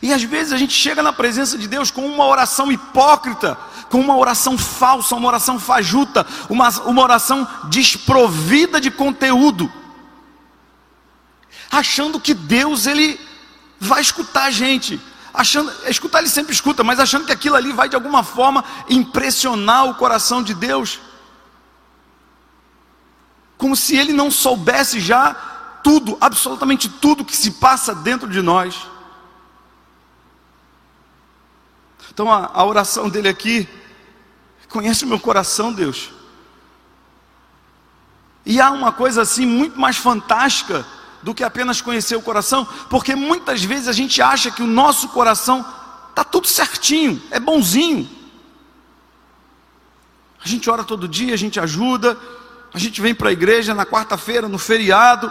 E 0.02 0.12
às 0.12 0.24
vezes 0.24 0.52
a 0.52 0.58
gente 0.58 0.74
chega 0.74 1.02
na 1.02 1.14
presença 1.14 1.58
de 1.58 1.68
Deus 1.68 1.92
com 1.92 2.06
uma 2.06 2.26
oração 2.26 2.72
hipócrita, 2.72 3.58
com 3.90 4.00
uma 4.00 4.18
oração 4.18 4.58
falsa, 4.58 5.16
uma 5.16 5.28
oração 5.28 5.60
fajuta, 5.60 6.26
uma, 6.50 6.70
uma 6.82 7.02
oração 7.02 7.48
desprovida 7.70 8.82
de 8.82 8.92
conteúdo, 8.92 9.72
achando 11.72 12.20
que 12.20 12.34
Deus 12.34 12.86
ele 12.86 13.27
vai 13.80 14.02
escutar 14.02 14.46
a 14.46 14.52
gente, 14.52 15.00
achando, 15.34 15.72
escutar 15.88 16.20
ele 16.20 16.30
sempre 16.30 16.54
escuta, 16.54 16.84
mas 16.84 17.00
achando 17.00 17.26
que 17.26 17.32
aquilo 17.32 17.56
ali 17.56 17.72
vai 17.72 17.88
de 17.88 17.96
alguma 17.96 18.24
forma 18.24 18.64
impressionar 18.90 19.86
o 19.86 19.96
coração 19.96 20.42
de 20.42 20.54
Deus, 20.54 21.00
como 23.58 23.76
se 23.76 23.96
ele 23.96 24.14
não 24.14 24.30
soubesse 24.30 25.00
já 25.00 25.34
tudo, 25.84 26.18
absolutamente 26.20 26.90
tudo 26.90 27.26
que 27.26 27.36
se 27.36 27.52
passa 27.52 27.94
dentro 27.94 28.30
de 28.30 28.42
nós. 28.42 28.88
Então 32.12 32.32
a, 32.32 32.52
a 32.54 32.66
oração 32.66 33.10
dele 33.10 33.30
aqui, 33.30 33.68
conhece 34.70 35.06
o 35.06 35.08
meu 35.08 35.20
coração, 35.20 35.72
Deus. 35.72 36.10
E 38.46 38.62
há 38.62 38.72
uma 38.72 38.92
coisa 38.92 39.22
assim 39.22 39.46
muito 39.46 39.80
mais 39.80 39.98
fantástica 39.98 40.86
do 41.28 41.36
que 41.36 41.44
apenas 41.44 41.82
conhecer 41.82 42.16
o 42.16 42.22
coração, 42.22 42.66
porque 42.90 43.14
muitas 43.14 43.62
vezes 43.62 43.90
a 43.90 43.92
gente 43.92 44.22
acha 44.22 44.50
que 44.50 44.64
o 44.64 44.66
nosso 44.66 45.10
coração 45.10 45.60
está 46.10 46.24
tudo 46.24 46.48
certinho, 46.48 47.22
é 47.30 47.38
bonzinho. 47.38 48.10
A 50.42 50.48
gente 50.48 50.70
ora 50.70 50.86
todo 50.86 51.06
dia, 51.06 51.34
a 51.34 51.38
gente 51.38 51.60
ajuda, 51.60 52.18
a 52.74 52.80
gente 52.80 53.02
vem 53.02 53.14
para 53.14 53.28
a 53.28 53.34
igreja 53.34 53.76
na 53.76 53.86
quarta-feira, 53.86 54.48
no 54.48 54.58
feriado, 54.58 55.30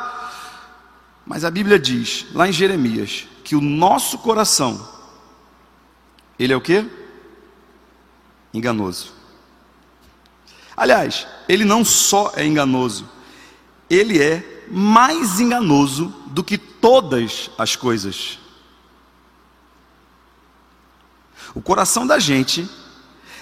mas 1.24 1.46
a 1.46 1.50
Bíblia 1.50 1.78
diz, 1.78 2.26
lá 2.34 2.46
em 2.46 2.52
Jeremias, 2.52 3.26
que 3.42 3.56
o 3.56 3.60
nosso 3.62 4.18
coração 4.18 4.86
ele 6.38 6.52
é 6.52 6.56
o 6.56 6.60
que? 6.60 6.84
Enganoso. 8.52 9.14
Aliás, 10.76 11.26
ele 11.48 11.64
não 11.64 11.86
só 11.86 12.34
é 12.36 12.44
enganoso, 12.44 13.08
ele 13.88 14.22
é 14.22 14.55
mais 14.70 15.40
enganoso 15.40 16.14
do 16.26 16.42
que 16.42 16.58
todas 16.58 17.50
as 17.58 17.76
coisas. 17.76 18.38
O 21.54 21.62
coração 21.62 22.06
da 22.06 22.18
gente, 22.18 22.68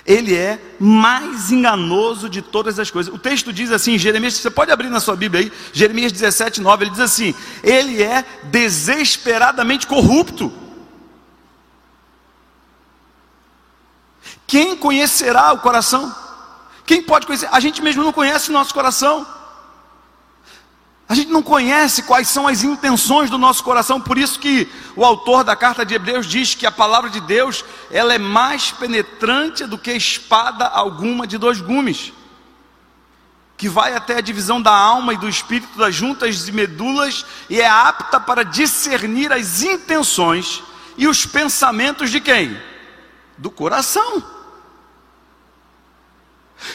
ele 0.07 0.35
é 0.35 0.77
mais 0.79 1.51
enganoso 1.51 2.29
de 2.29 2.41
todas 2.43 2.79
as 2.79 2.91
coisas. 2.91 3.13
O 3.13 3.19
texto 3.19 3.53
diz 3.53 3.73
assim, 3.73 3.99
Jeremias, 3.99 4.35
você 4.35 4.51
pode 4.51 4.71
abrir 4.71 4.89
na 4.89 5.01
sua 5.01 5.17
Bíblia 5.17 5.43
aí, 5.43 5.53
Jeremias 5.73 6.13
17, 6.13 6.61
9, 6.61 6.85
ele 6.85 6.91
diz 6.91 7.01
assim: 7.01 7.35
ele 7.63 8.03
é 8.03 8.25
desesperadamente 8.45 9.87
corrupto. 9.87 10.53
Quem 14.47 14.77
conhecerá 14.77 15.53
o 15.53 15.59
coração? 15.59 16.15
Quem 16.87 17.03
pode 17.03 17.27
conhecer? 17.27 17.49
A 17.51 17.59
gente 17.59 17.83
mesmo 17.83 18.05
não 18.05 18.13
conhece 18.13 18.51
o 18.51 18.53
nosso 18.53 18.75
coração. 18.75 19.27
A 21.07 21.15
gente 21.15 21.31
não 21.31 21.43
conhece 21.43 22.03
quais 22.03 22.29
são 22.29 22.49
as 22.49 22.63
intenções 22.63 23.29
do 23.29 23.37
nosso 23.37 23.63
coração, 23.63 24.01
por 24.01 24.17
isso 24.17 24.39
que 24.39 24.71
o 24.97 25.05
autor 25.05 25.45
da 25.45 25.55
carta 25.55 25.85
de 25.85 25.95
Hebreus 25.95 26.27
diz 26.27 26.55
que 26.55 26.67
a 26.67 26.73
palavra 26.73 27.11
de 27.11 27.21
Deus, 27.21 27.63
ela 27.91 28.15
é 28.15 28.19
mais 28.19 28.71
penetrante 28.71 29.67
do 29.67 29.77
que 29.77 29.93
espada 29.93 30.67
alguma 30.67 31.27
de 31.27 31.37
dois 31.37 31.61
gumes, 31.61 32.13
que 33.57 33.69
vai 33.69 33.95
até 33.95 34.17
a 34.17 34.23
divisão 34.23 34.63
da 34.63 34.75
alma 34.75 35.13
e 35.13 35.19
do 35.19 35.29
espírito, 35.29 35.77
das 35.79 35.95
juntas 35.95 36.49
e 36.49 36.53
medulas, 36.53 37.27
e 37.51 37.61
é 37.61 37.69
apta 37.69 38.19
para 38.19 38.43
discernir 38.43 39.31
as 39.31 39.63
intenções 39.63 40.63
e 40.97 41.07
os 41.07 41.27
pensamentos 41.27 42.11
de 42.11 42.19
quem? 42.19 42.59
Do 43.37 43.51
coração. 43.51 44.25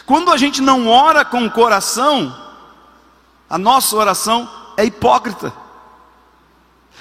Quando 0.05 0.31
a 0.31 0.37
gente 0.37 0.61
não 0.61 0.87
ora 0.87 1.25
com 1.25 1.45
o 1.45 1.51
coração, 1.51 2.48
a 3.49 3.57
nossa 3.57 3.95
oração 3.95 4.49
é 4.77 4.85
hipócrita. 4.85 5.51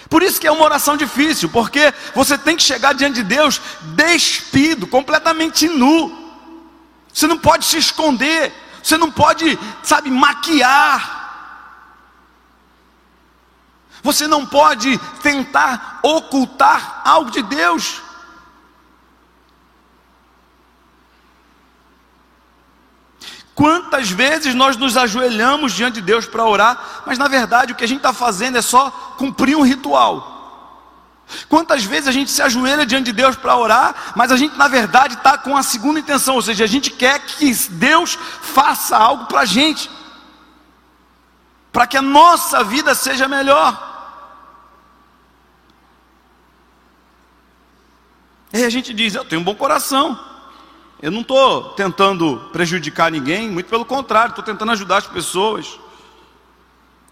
Por 0.08 0.22
isso 0.22 0.40
que 0.40 0.46
é 0.46 0.50
uma 0.50 0.64
oração 0.64 0.96
difícil, 0.96 1.50
porque 1.50 1.92
você 2.14 2.38
tem 2.38 2.56
que 2.56 2.62
chegar 2.62 2.94
diante 2.94 3.16
de 3.16 3.24
Deus 3.24 3.60
despido, 3.94 4.86
completamente 4.86 5.68
nu. 5.68 6.26
Você 7.12 7.26
não 7.26 7.38
pode 7.38 7.66
se 7.66 7.76
esconder, 7.76 8.52
você 8.82 8.96
não 8.96 9.10
pode, 9.10 9.58
sabe, 9.82 10.10
maquiar. 10.10 11.16
Você 14.02 14.26
não 14.26 14.46
pode 14.46 14.96
tentar 15.22 16.00
ocultar 16.02 17.02
algo 17.04 17.30
de 17.30 17.42
Deus. 17.42 18.00
Quantas 23.58 24.08
vezes 24.08 24.54
nós 24.54 24.76
nos 24.76 24.96
ajoelhamos 24.96 25.72
diante 25.72 25.94
de 25.94 26.02
Deus 26.02 26.26
para 26.26 26.44
orar, 26.44 27.02
mas 27.04 27.18
na 27.18 27.26
verdade 27.26 27.72
o 27.72 27.74
que 27.74 27.82
a 27.82 27.88
gente 27.88 27.96
está 27.96 28.12
fazendo 28.12 28.56
é 28.56 28.62
só 28.62 28.88
cumprir 29.18 29.56
um 29.56 29.62
ritual. 29.62 31.26
Quantas 31.48 31.82
vezes 31.82 32.06
a 32.06 32.12
gente 32.12 32.30
se 32.30 32.40
ajoelha 32.40 32.86
diante 32.86 33.06
de 33.06 33.12
Deus 33.12 33.34
para 33.34 33.56
orar, 33.56 34.12
mas 34.14 34.30
a 34.30 34.36
gente 34.36 34.56
na 34.56 34.68
verdade 34.68 35.14
está 35.14 35.36
com 35.36 35.56
a 35.56 35.64
segunda 35.64 35.98
intenção, 35.98 36.36
ou 36.36 36.42
seja, 36.42 36.62
a 36.62 36.68
gente 36.68 36.92
quer 36.92 37.18
que 37.18 37.52
Deus 37.70 38.16
faça 38.42 38.96
algo 38.96 39.26
para 39.26 39.40
a 39.40 39.44
gente, 39.44 39.90
para 41.72 41.84
que 41.84 41.96
a 41.96 42.02
nossa 42.02 42.62
vida 42.62 42.94
seja 42.94 43.26
melhor. 43.26 43.76
E 48.52 48.62
a 48.62 48.70
gente 48.70 48.94
diz: 48.94 49.16
Eu 49.16 49.24
tenho 49.24 49.40
um 49.40 49.44
bom 49.44 49.56
coração, 49.56 50.16
eu 51.00 51.10
não 51.10 51.20
estou 51.20 51.70
tentando 51.74 52.38
prejudicar 52.52 53.10
ninguém, 53.10 53.50
muito 53.50 53.68
pelo 53.68 53.84
contrário, 53.84 54.30
estou 54.30 54.44
tentando 54.44 54.72
ajudar 54.72 54.98
as 54.98 55.06
pessoas. 55.06 55.78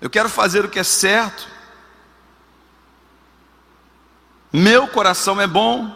Eu 0.00 0.11
quero 0.11 0.28
fazer 0.28 0.64
o 0.64 0.69
que 0.69 0.78
é 0.78 0.85
certo. 0.85 1.49
Meu 4.52 4.88
coração 4.88 5.40
é 5.40 5.47
bom. 5.47 5.95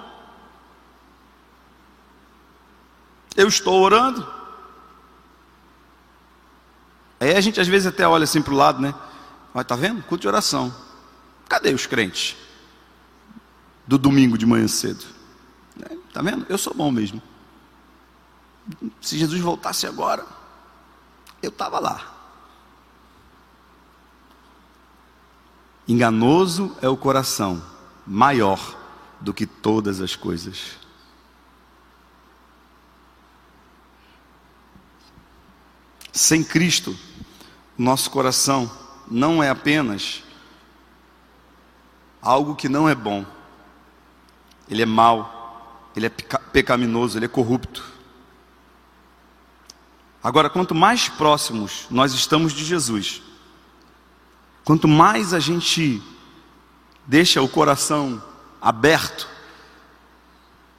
Eu 3.37 3.49
estou 3.49 3.81
orando. 3.81 4.27
Aí 7.19 7.35
a 7.37 7.41
gente 7.41 7.61
às 7.61 7.69
vezes 7.69 7.87
até 7.87 8.07
olha 8.07 8.25
assim 8.25 8.41
para 8.41 8.55
o 8.55 8.57
lado, 8.57 8.81
né? 8.81 8.95
Olha, 9.53 9.65
tá 9.65 9.75
vendo? 9.75 10.03
Culto 10.03 10.23
de 10.23 10.29
oração. 10.29 10.75
Cadê 11.49 11.75
os 11.75 11.87
crentes? 11.87 12.37
Do 13.87 13.99
domingo 13.99 14.39
de 14.39 14.47
manhã 14.47 14.69
cedo. 14.69 15.05
É, 15.83 15.97
tá 16.13 16.23
vendo? 16.23 16.47
Eu 16.49 16.57
sou 16.57 16.73
bom 16.73 16.91
mesmo. 16.91 17.21
Se 19.01 19.19
Jesus 19.19 19.41
voltasse 19.41 19.87
agora, 19.87 20.27
eu 21.43 21.51
estava 21.51 21.79
lá. 21.79 22.15
Enganoso 25.89 26.77
é 26.81 26.89
o 26.89 26.97
coração, 26.97 27.63
maior 28.07 28.79
do 29.21 29.35
que 29.35 29.45
todas 29.45 30.01
as 30.01 30.15
coisas. 30.15 30.79
Sem 36.13 36.45
Cristo, 36.45 36.97
nosso 37.77 38.11
coração 38.11 38.71
não 39.11 39.43
é 39.43 39.49
apenas 39.49 40.23
algo 42.23 42.55
que 42.55 42.69
não 42.69 42.89
é 42.89 42.95
bom, 42.95 43.25
ele 44.69 44.83
é 44.83 44.87
mau, 44.87 45.91
ele 45.97 46.07
é 46.07 46.11
pecaminoso, 46.11 47.19
ele 47.19 47.25
é 47.25 47.29
corrupto. 47.29 47.90
Agora, 50.23 50.51
quanto 50.51 50.75
mais 50.75 51.09
próximos 51.09 51.87
nós 51.91 52.13
estamos 52.13 52.53
de 52.53 52.63
Jesus, 52.63 53.23
quanto 54.65 54.87
mais 54.87 55.33
a 55.33 55.41
gente 55.41 56.03
deixa 57.07 57.41
o 57.41 57.49
coração 57.49 58.23
aberto, 58.61 59.27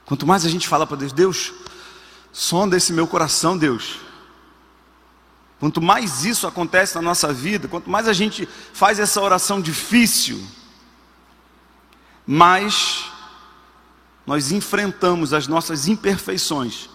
quanto 0.06 0.28
mais 0.28 0.46
a 0.46 0.50
gente 0.50 0.68
fala 0.68 0.86
para 0.86 0.98
Deus, 0.98 1.12
Deus, 1.12 1.54
sonda 2.32 2.78
esse 2.78 2.94
meu 2.94 3.08
coração, 3.08 3.58
Deus. 3.58 3.98
Quanto 5.60 5.82
mais 5.82 6.24
isso 6.24 6.46
acontece 6.46 6.96
na 6.96 7.02
nossa 7.02 7.34
vida, 7.34 7.68
quanto 7.68 7.90
mais 7.90 8.08
a 8.08 8.14
gente 8.14 8.48
faz 8.74 9.00
essa 9.00 9.22
oração 9.22 9.60
difícil, 9.60 10.44
mais 12.26 13.06
nós 14.26 14.52
enfrentamos 14.52 15.34
as 15.34 15.48
nossas 15.48 15.88
imperfeições 15.88 16.91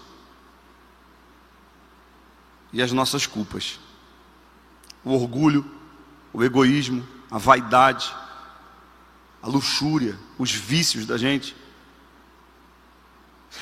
e 2.72 2.82
as 2.82 2.92
nossas 2.92 3.26
culpas. 3.26 3.78
O 5.04 5.12
orgulho, 5.12 5.64
o 6.32 6.42
egoísmo, 6.42 7.06
a 7.30 7.38
vaidade, 7.38 8.14
a 9.42 9.48
luxúria, 9.48 10.18
os 10.38 10.50
vícios 10.50 11.06
da 11.06 11.16
gente. 11.16 11.56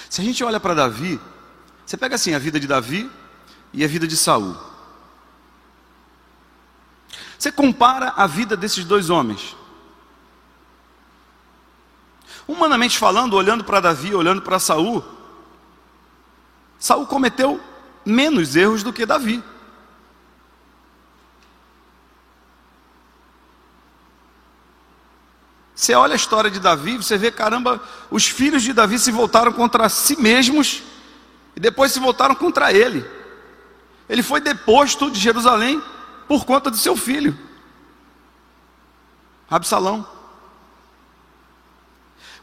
Se 0.09 0.21
a 0.21 0.25
gente 0.25 0.43
olha 0.43 0.59
para 0.59 0.75
Davi, 0.75 1.21
você 1.85 1.97
pega 1.97 2.15
assim 2.15 2.35
a 2.35 2.39
vida 2.39 2.59
de 2.59 2.67
Davi 2.67 3.11
e 3.73 3.85
a 3.85 3.89
vida 3.89 4.07
de 4.07 4.17
Saul. 4.17 4.57
Você 7.39 7.53
compara 7.53 8.15
a 8.17 8.27
vida 8.27 8.57
desses 8.57 8.85
dois 8.85 9.11
homens. 9.11 9.55
Humanamente 12.49 12.99
falando, 12.99 13.35
olhando 13.35 13.65
para 13.65 13.81
Davi, 13.81 14.15
olhando 14.15 14.43
para 14.43 14.59
Saul, 14.59 15.05
Saul 16.79 17.07
cometeu 17.07 17.61
menos 18.05 18.57
erros 18.57 18.83
do 18.83 18.93
que 18.93 19.07
Davi. 19.07 19.43
Você 25.75 25.93
olha 25.95 26.13
a 26.13 26.17
história 26.17 26.51
de 26.51 26.61
Davi, 26.61 26.97
você 26.97 27.19
vê, 27.19 27.31
caramba, 27.31 27.83
os 28.11 28.27
filhos 28.27 28.63
de 28.63 28.73
Davi 28.73 28.99
se 28.99 29.11
voltaram 29.11 29.53
contra 29.53 29.89
si 29.89 30.21
mesmos 30.21 30.83
e 31.57 31.61
depois 31.61 31.93
se 31.93 31.99
voltaram 31.99 32.35
contra 32.35 32.73
ele. 32.73 33.05
Ele 34.09 34.23
foi 34.23 34.41
deposto 34.41 35.11
de 35.11 35.19
Jerusalém 35.19 35.83
por 36.29 36.45
conta 36.45 36.71
do 36.71 36.77
seu 36.77 36.97
filho, 36.97 37.37
Absalão. 39.51 40.07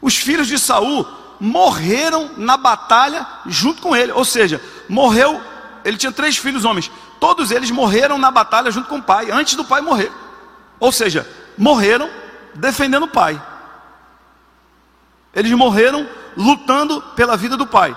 Os 0.00 0.16
filhos 0.16 0.46
de 0.46 0.58
Saul 0.58 1.06
morreram 1.38 2.30
na 2.36 2.56
batalha 2.56 3.26
junto 3.46 3.82
com 3.82 3.94
ele, 3.94 4.12
ou 4.12 4.24
seja, 4.24 4.62
morreu, 4.88 5.40
ele 5.84 5.96
tinha 5.96 6.12
três 6.12 6.36
filhos 6.36 6.64
homens, 6.64 6.90
todos 7.20 7.50
eles 7.50 7.70
morreram 7.70 8.18
na 8.18 8.30
batalha 8.30 8.70
junto 8.70 8.88
com 8.88 8.98
o 8.98 9.02
pai, 9.02 9.30
antes 9.30 9.54
do 9.54 9.64
pai 9.64 9.80
morrer. 9.80 10.10
Ou 10.78 10.90
seja, 10.90 11.28
morreram 11.56 12.10
defendendo 12.54 13.04
o 13.04 13.08
pai. 13.08 13.40
Eles 15.34 15.52
morreram 15.52 16.08
lutando 16.36 17.00
pela 17.16 17.36
vida 17.36 17.56
do 17.56 17.66
pai. 17.66 17.96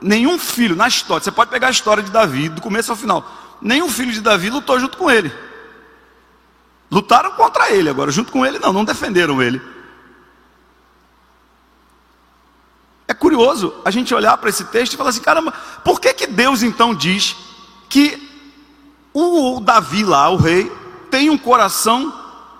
Nenhum 0.00 0.38
filho 0.38 0.76
na 0.76 0.88
história, 0.88 1.22
você 1.22 1.30
pode 1.30 1.50
pegar 1.50 1.68
a 1.68 1.70
história 1.70 2.02
de 2.02 2.10
Davi, 2.10 2.48
do 2.48 2.60
começo 2.60 2.90
ao 2.90 2.96
final. 2.96 3.24
Nenhum 3.60 3.88
filho 3.88 4.12
de 4.12 4.20
Davi 4.20 4.50
lutou 4.50 4.78
junto 4.78 4.96
com 4.96 5.10
ele. 5.10 5.32
Lutaram 6.90 7.32
contra 7.32 7.70
ele, 7.70 7.88
agora 7.88 8.10
junto 8.10 8.30
com 8.30 8.44
ele 8.44 8.58
não, 8.58 8.72
não 8.72 8.84
defenderam 8.84 9.42
ele. 9.42 9.60
Curioso 13.32 13.74
a 13.84 13.90
gente 13.90 14.14
olhar 14.14 14.36
para 14.36 14.50
esse 14.50 14.64
texto 14.64 14.92
e 14.92 14.96
falar 14.96 15.10
assim: 15.10 15.22
caramba, 15.22 15.52
por 15.82 16.00
que, 16.00 16.12
que 16.12 16.26
Deus 16.26 16.62
então 16.62 16.94
diz 16.94 17.34
que 17.88 18.30
o 19.12 19.60
Davi 19.60 20.04
lá, 20.04 20.28
o 20.28 20.36
rei, 20.36 20.70
tem 21.10 21.30
um 21.30 21.38
coração 21.38 22.12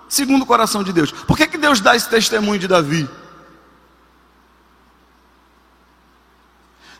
segundo 0.09 0.43
o 0.43 0.45
coração 0.45 0.83
de 0.83 0.93
Deus. 0.93 1.11
Por 1.11 1.35
que, 1.35 1.47
que 1.47 1.57
Deus 1.57 1.79
dá 1.79 1.95
esse 1.95 2.07
testemunho 2.07 2.59
de 2.59 2.67
Davi? 2.67 3.09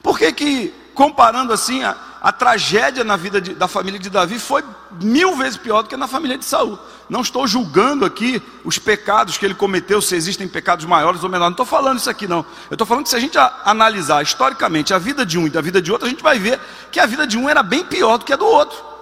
Por 0.02 0.18
que, 0.18 0.32
que 0.34 0.74
comparando 0.96 1.54
assim, 1.54 1.84
a, 1.84 1.96
a 2.22 2.32
tragédia 2.32 3.04
na 3.04 3.16
vida 3.16 3.40
de, 3.40 3.54
da 3.54 3.68
família 3.68 4.00
de 4.00 4.10
Davi 4.10 4.40
foi 4.40 4.64
mil 5.00 5.36
vezes 5.36 5.58
pior 5.58 5.84
do 5.84 5.90
que 5.90 5.98
na 5.98 6.08
família 6.08 6.38
de 6.38 6.46
Saul? 6.46 6.78
Não 7.10 7.22
estou 7.22 7.46
julgando 7.48 8.06
aqui 8.06 8.42
os 8.64 8.80
pecados 8.80 9.38
que 9.38 9.46
ele 9.46 9.54
cometeu, 9.54 10.02
se 10.02 10.16
existem 10.16 10.48
pecados 10.48 10.86
maiores 10.86 11.24
ou 11.24 11.30
menores. 11.30 11.50
Não 11.50 11.64
estou 11.64 11.66
falando 11.66 12.00
isso 12.00 12.10
aqui, 12.10 12.28
não. 12.28 12.46
Eu 12.70 12.76
estou 12.76 12.88
falando 12.88 13.04
que 13.04 13.10
se 13.10 13.16
a 13.16 13.20
gente 13.20 13.38
analisar 13.64 14.24
historicamente 14.24 14.94
a 14.94 14.98
vida 14.98 15.26
de 15.26 15.38
um 15.38 15.48
e 15.48 15.50
da 15.50 15.62
vida 15.62 15.82
de 15.82 15.92
outro, 15.92 16.08
a 16.08 16.10
gente 16.10 16.24
vai 16.24 16.40
ver 16.40 16.60
que 16.92 17.00
a 17.00 17.06
vida 17.06 17.28
de 17.28 17.38
um 17.38 17.50
era 17.50 17.62
bem 17.62 17.84
pior 17.84 18.18
do 18.18 18.26
que 18.26 18.34
a 18.34 18.38
do 18.38 18.46
outro. 18.46 18.94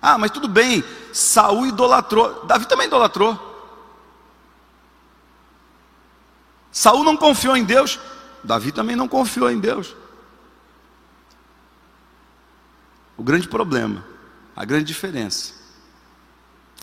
Ah, 0.00 0.18
mas 0.18 0.30
tudo 0.30 0.46
bem, 0.46 0.84
Saul 1.14 1.66
idolatrou, 1.66 2.44
Davi 2.44 2.66
também 2.66 2.86
idolatrou. 2.86 3.52
Saul 6.70 7.02
não 7.02 7.16
confiou 7.16 7.56
em 7.56 7.64
Deus, 7.64 7.98
Davi 8.42 8.70
também 8.70 8.96
não 8.96 9.08
confiou 9.08 9.50
em 9.50 9.58
Deus. 9.58 9.96
O 13.16 13.22
grande 13.22 13.48
problema, 13.48 14.04
a 14.56 14.64
grande 14.64 14.84
diferença 14.84 15.52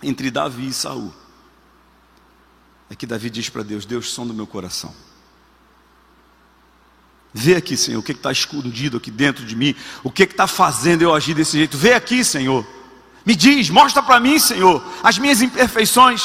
entre 0.04 0.30
Davi 0.32 0.68
e 0.68 0.74
Saul 0.74 1.14
é 2.90 2.96
que 2.96 3.06
Davi 3.06 3.30
diz 3.30 3.48
para 3.48 3.64
Deus: 3.64 3.86
Deus, 3.86 4.12
som 4.12 4.28
do 4.28 4.34
meu 4.34 4.46
coração. 4.46 4.94
Vê 7.34 7.56
aqui, 7.56 7.78
Senhor, 7.78 8.00
o 8.00 8.04
que 8.04 8.12
está 8.12 8.30
escondido 8.30 8.98
aqui 8.98 9.10
dentro 9.10 9.46
de 9.46 9.56
mim, 9.56 9.74
o 10.04 10.12
que 10.12 10.24
está 10.24 10.46
fazendo 10.46 11.02
eu 11.02 11.14
agir 11.16 11.34
desse 11.34 11.58
jeito. 11.58 11.78
Vê 11.78 11.94
aqui, 11.94 12.26
Senhor. 12.26 12.68
Me 13.26 13.34
diz, 13.36 13.70
mostra 13.70 14.04
para 14.04 14.20
mim, 14.20 14.38
Senhor, 14.38 14.84
as 15.02 15.18
minhas 15.18 15.42
imperfeições. 15.42 16.22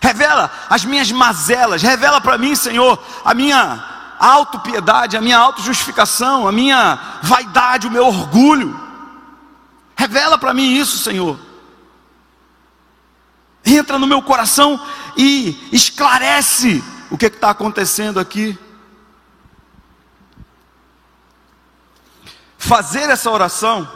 Revela 0.00 0.50
as 0.70 0.86
minhas 0.86 1.12
mazelas. 1.12 1.82
Revela 1.82 2.20
para 2.20 2.38
mim, 2.38 2.56
Senhor, 2.56 2.98
a 3.22 3.34
minha 3.34 4.16
autopiedade, 4.18 5.18
a 5.18 5.20
minha 5.20 5.36
autojustificação, 5.36 6.48
a 6.48 6.52
minha 6.52 7.20
vaidade, 7.22 7.86
o 7.86 7.90
meu 7.90 8.06
orgulho. 8.06 8.79
Revela 10.00 10.38
para 10.38 10.54
mim 10.54 10.78
isso, 10.78 10.96
Senhor. 10.96 11.38
Entra 13.62 13.98
no 13.98 14.06
meu 14.06 14.22
coração 14.22 14.80
e 15.14 15.68
esclarece 15.70 16.82
o 17.10 17.18
que 17.18 17.26
está 17.26 17.50
acontecendo 17.50 18.18
aqui. 18.18 18.58
Fazer 22.56 23.10
essa 23.10 23.30
oração 23.30 23.86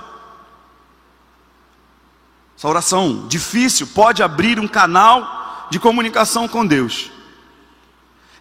essa 2.54 2.68
oração 2.68 3.26
difícil 3.26 3.86
pode 3.86 4.22
abrir 4.22 4.60
um 4.60 4.68
canal 4.68 5.66
de 5.70 5.80
comunicação 5.80 6.46
com 6.46 6.66
Deus. 6.66 7.10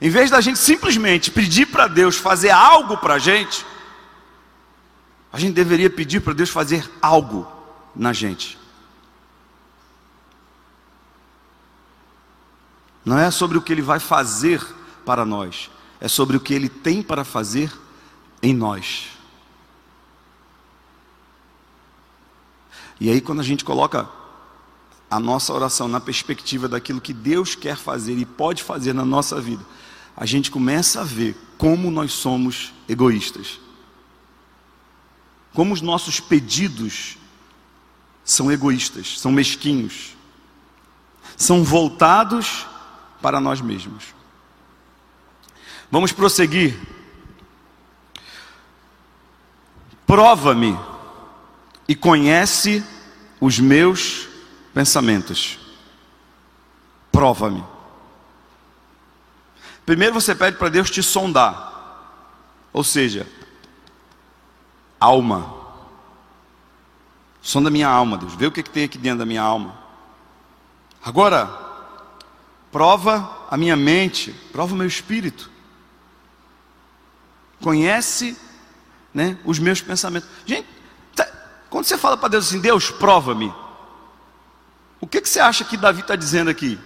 Em 0.02 0.10
vez 0.10 0.30
da 0.30 0.42
gente 0.42 0.60
simplesmente 0.60 1.32
pedir 1.32 1.68
para 1.68 1.88
Deus 1.88 2.18
fazer 2.18 2.50
algo 2.50 2.98
para 2.98 3.14
a 3.14 3.20
gente, 3.20 3.66
a 5.32 5.40
gente 5.40 5.54
deveria 5.54 5.90
pedir 5.90 6.20
para 6.20 6.34
Deus 6.34 6.50
fazer 6.50 6.88
algo 7.02 7.53
na 7.96 8.14
gente. 8.14 8.58
Não 13.06 13.18
é 13.18 13.30
sobre 13.30 13.58
o 13.58 13.62
que 13.62 13.72
Ele 13.72 13.82
vai 13.82 14.00
fazer 14.00 14.64
para 15.06 15.26
nós, 15.26 15.70
é 16.00 16.08
sobre 16.08 16.38
o 16.38 16.40
que 16.40 16.54
Ele 16.54 16.70
tem 16.70 17.04
para 17.04 17.24
fazer 17.24 17.72
em 18.42 18.54
nós. 18.54 19.10
E 23.00 23.10
aí, 23.10 23.20
quando 23.20 23.42
a 23.42 23.44
gente 23.44 23.66
coloca 23.66 24.10
a 25.12 25.20
nossa 25.20 25.54
oração 25.54 25.88
na 25.88 26.00
perspectiva 26.00 26.68
daquilo 26.68 27.02
que 27.02 27.14
Deus 27.14 27.54
quer 27.54 27.78
fazer 27.78 28.18
e 28.18 28.26
pode 28.26 28.64
fazer 28.64 28.94
na 28.94 29.04
nossa 29.04 29.40
vida, 29.42 29.64
a 30.16 30.26
gente 30.26 30.50
começa 30.50 31.02
a 31.02 31.04
ver 31.04 31.36
como 31.58 31.92
nós 31.92 32.14
somos 32.14 32.74
egoístas. 32.88 33.60
Como 35.54 35.74
os 35.74 35.82
nossos 35.82 36.20
pedidos 36.20 37.18
são 38.24 38.52
egoístas, 38.52 39.20
são 39.20 39.32
mesquinhos, 39.32 40.16
são 41.36 41.64
voltados 41.64 42.66
para 43.22 43.40
nós 43.40 43.62
mesmos. 43.62 44.14
Vamos 45.92 46.12
prosseguir. 46.12 46.80
Prova-me 50.06 50.78
e 51.88 51.96
conhece 51.96 52.84
os 53.40 53.60
meus 53.60 54.28
pensamentos. 54.74 55.60
Prova-me. 57.12 57.64
Primeiro 59.86 60.14
você 60.14 60.34
pede 60.34 60.58
para 60.58 60.70
Deus 60.70 60.90
te 60.90 61.04
sondar. 61.04 61.72
Ou 62.72 62.84
seja, 62.84 63.28
alma. 65.00 65.63
Sonda 67.44 67.70
minha 67.70 67.90
alma, 67.90 68.18
Deus. 68.18 68.34
Vê 68.36 68.48
o 68.48 68.52
que, 68.52 68.64
que 68.64 68.70
tem 68.70 68.86
aqui 68.86 68.98
dentro 68.98 69.20
da 69.20 69.26
minha 69.26 69.42
alma. 69.42 69.78
Agora, 71.04 71.46
prova 72.72 73.46
a 73.52 73.58
minha 73.58 73.76
mente, 73.76 74.32
prova 74.54 74.74
o 74.74 74.78
meu 74.78 74.88
espírito. 74.88 75.52
Conhece 77.62 78.38
né, 79.14 79.38
os 79.44 79.60
meus 79.60 79.82
pensamentos. 79.82 80.30
Gente, 80.46 80.68
tá, 81.14 81.28
quando 81.70 81.84
você 81.84 81.98
fala 81.98 82.16
para 82.16 82.30
Deus 82.30 82.48
assim, 82.48 82.62
Deus, 82.62 82.90
prova-me. 82.90 83.54
O 85.02 85.06
que, 85.06 85.20
que 85.20 85.28
você 85.28 85.42
acha 85.42 85.66
que 85.66 85.76
Davi 85.76 86.00
está 86.00 86.16
dizendo 86.16 86.50
aqui? 86.50 86.80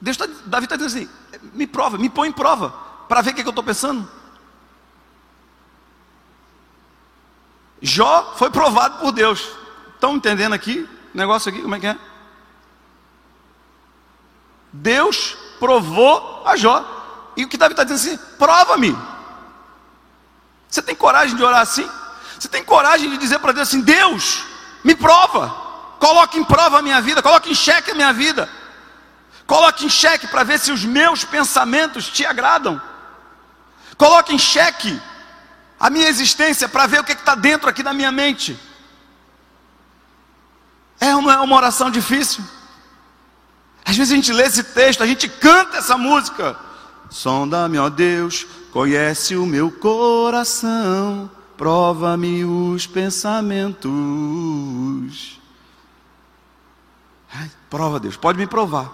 Deus 0.00 0.16
tá, 0.16 0.26
Davi 0.46 0.64
está 0.64 0.74
dizendo 0.74 1.04
assim: 1.04 1.08
me 1.54 1.68
prova, 1.68 1.96
me 1.96 2.10
põe 2.10 2.28
em 2.28 2.32
prova, 2.32 2.70
para 3.08 3.22
ver 3.22 3.30
o 3.30 3.34
que, 3.34 3.42
que 3.42 3.48
eu 3.48 3.50
estou 3.50 3.62
pensando. 3.62 4.08
Jó 7.80 8.34
foi 8.36 8.50
provado 8.50 8.98
por 8.98 9.12
Deus. 9.12 9.48
Estão 9.94 10.16
entendendo 10.16 10.54
aqui? 10.54 10.88
O 11.14 11.16
negócio 11.16 11.50
aqui, 11.50 11.60
como 11.62 11.74
é 11.74 11.80
que 11.80 11.86
é? 11.86 11.96
Deus 14.72 15.36
provou 15.58 16.42
a 16.46 16.56
Jó. 16.56 16.84
E 17.36 17.44
o 17.44 17.48
que 17.48 17.56
Davi 17.56 17.72
está 17.72 17.84
dizendo 17.84 18.14
assim: 18.14 18.36
prova-me. 18.38 18.96
Você 20.68 20.82
tem 20.82 20.94
coragem 20.94 21.36
de 21.36 21.42
orar 21.42 21.60
assim? 21.60 21.88
Você 22.38 22.48
tem 22.48 22.64
coragem 22.64 23.10
de 23.10 23.16
dizer 23.16 23.38
para 23.38 23.52
Deus 23.52 23.68
assim: 23.68 23.80
Deus, 23.80 24.44
me 24.84 24.94
prova, 24.94 25.48
coloque 25.98 26.38
em 26.38 26.44
prova 26.44 26.78
a 26.78 26.82
minha 26.82 27.00
vida, 27.00 27.22
coloque 27.22 27.50
em 27.50 27.54
xeque 27.54 27.92
a 27.92 27.94
minha 27.94 28.12
vida. 28.12 28.48
Coloque 29.46 29.86
em 29.86 29.88
xeque 29.88 30.26
para 30.26 30.42
ver 30.42 30.58
se 30.58 30.72
os 30.72 30.84
meus 30.84 31.24
pensamentos 31.24 32.08
te 32.08 32.26
agradam. 32.26 32.80
Coloque 33.96 34.34
em 34.34 34.38
xeque 34.38 35.00
a 35.78 35.90
minha 35.90 36.08
existência 36.08 36.68
para 36.68 36.86
ver 36.86 37.00
o 37.00 37.04
que 37.04 37.12
está 37.12 37.34
dentro 37.34 37.68
aqui 37.68 37.82
da 37.82 37.92
minha 37.92 38.10
mente. 38.10 38.58
É 40.98 41.14
uma, 41.14 41.34
é 41.34 41.40
uma 41.40 41.56
oração 41.56 41.90
difícil. 41.90 42.42
Às 43.84 43.96
vezes 43.96 44.12
a 44.12 44.16
gente 44.16 44.32
lê 44.32 44.44
esse 44.44 44.64
texto, 44.64 45.02
a 45.02 45.06
gente 45.06 45.28
canta 45.28 45.76
essa 45.76 45.96
música. 45.98 46.56
Sonda-me, 47.10 47.78
ó 47.78 47.88
Deus, 47.88 48.46
conhece 48.72 49.36
o 49.36 49.46
meu 49.46 49.70
coração, 49.70 51.30
prova-me 51.56 52.44
os 52.44 52.86
pensamentos. 52.86 53.90
Ai, 57.32 57.48
prova, 57.70 58.00
Deus, 58.00 58.16
pode 58.16 58.38
me 58.38 58.46
provar. 58.46 58.90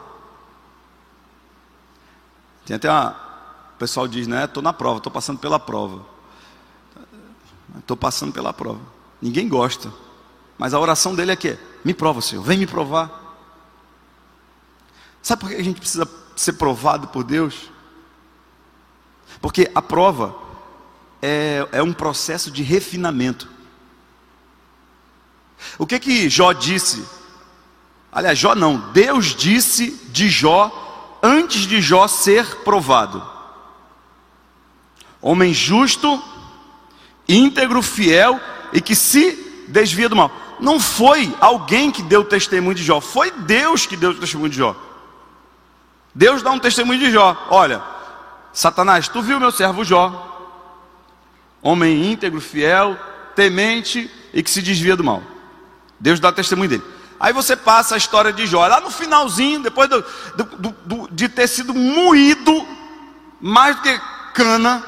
Tem 2.67 2.77
até 2.77 2.91
uma. 2.91 3.17
O 3.75 3.79
pessoal 3.79 4.07
diz, 4.07 4.27
né? 4.27 4.45
Estou 4.45 4.63
na 4.63 4.73
prova, 4.73 4.99
estou 4.99 5.11
passando 5.13 5.39
pela 5.39 5.59
prova. 5.59 6.12
Estou 7.79 7.97
passando 7.97 8.33
pela 8.33 8.53
prova. 8.53 8.81
Ninguém 9.21 9.49
gosta. 9.49 9.93
Mas 10.59 10.75
a 10.75 10.81
oração 10.81 11.15
dele 11.15 11.33
é 11.33 11.37
que 11.37 11.59
me 11.85 11.95
prova, 11.95 12.21
Senhor, 12.21 12.43
vem 12.43 12.59
me 12.59 12.67
provar. 12.67 13.21
Sabe 15.23 15.41
por 15.41 15.51
que 15.51 15.57
a 15.57 15.65
gente 15.65 15.81
precisa 15.81 16.09
ser 16.37 16.55
provado 16.55 17.09
por 17.09 17.25
Deus? 17.25 17.71
Porque 19.41 19.71
a 19.75 19.81
prova 19.81 20.35
é, 21.21 21.67
é 21.73 21.83
um 21.83 21.93
processo 21.93 22.51
de 22.51 22.63
refinamento. 22.63 23.49
O 25.79 25.87
que 25.87 25.99
que 25.99 26.29
Jó 26.29 26.53
disse? 26.53 27.05
Aliás, 28.11 28.39
Jó 28.39 28.55
não, 28.55 28.77
Deus 28.93 29.35
disse 29.35 29.93
de 30.09 30.29
Jó 30.29 31.19
antes 31.23 31.63
de 31.67 31.81
Jó 31.81 32.07
ser 32.09 32.57
provado. 32.59 33.25
Homem 35.21 35.55
justo, 35.55 36.23
íntegro, 37.33 37.83
fiel 37.83 38.41
e 38.73 38.81
que 38.81 38.95
se 38.95 39.67
desvia 39.69 40.09
do 40.09 40.17
mal. 40.17 40.31
Não 40.61 40.79
foi 40.79 41.35
alguém 41.41 41.91
que 41.91 42.03
deu 42.03 42.25
testemunho 42.25 42.75
de 42.75 42.83
Jó, 42.83 43.01
foi 43.01 43.31
Deus 43.31 43.87
que 43.87 43.97
deu 43.97 44.15
testemunho 44.19 44.51
de 44.51 44.59
Jó. 44.59 44.77
Deus 46.15 46.43
dá 46.43 46.51
um 46.51 46.59
testemunho 46.59 47.01
de 47.01 47.11
Jó. 47.11 47.37
Olha, 47.51 47.83
Satanás, 48.53 49.09
tu 49.09 49.23
viu 49.23 49.41
meu 49.41 49.51
servo 49.51 49.85
Jó, 49.85 50.29
homem 51.63 52.13
íntegro, 52.13 52.41
fiel, 52.41 52.99
temente 53.35 54.11
e 54.33 54.43
que 54.43 54.51
se 54.51 54.63
desvia 54.63 54.97
do 54.97 55.05
mal. 55.05 55.23
Deus 55.99 56.21
dá 56.21 56.31
testemunho 56.31 56.69
dele. 56.69 56.85
Aí 57.19 57.33
você 57.33 57.55
passa 57.55 57.95
a 57.95 57.99
história 57.99 58.33
de 58.33 58.47
Jó. 58.47 58.67
Lá 58.67 58.81
no 58.81 58.91
finalzinho, 58.91 59.63
depois 59.63 59.89
do, 59.89 60.05
do, 60.35 60.75
do, 60.85 61.09
de 61.13 61.29
ter 61.29 61.47
sido 61.47 61.73
moído, 61.73 62.67
mais 63.41 63.77
do 63.77 63.83
que 63.83 64.01
cana, 64.35 64.83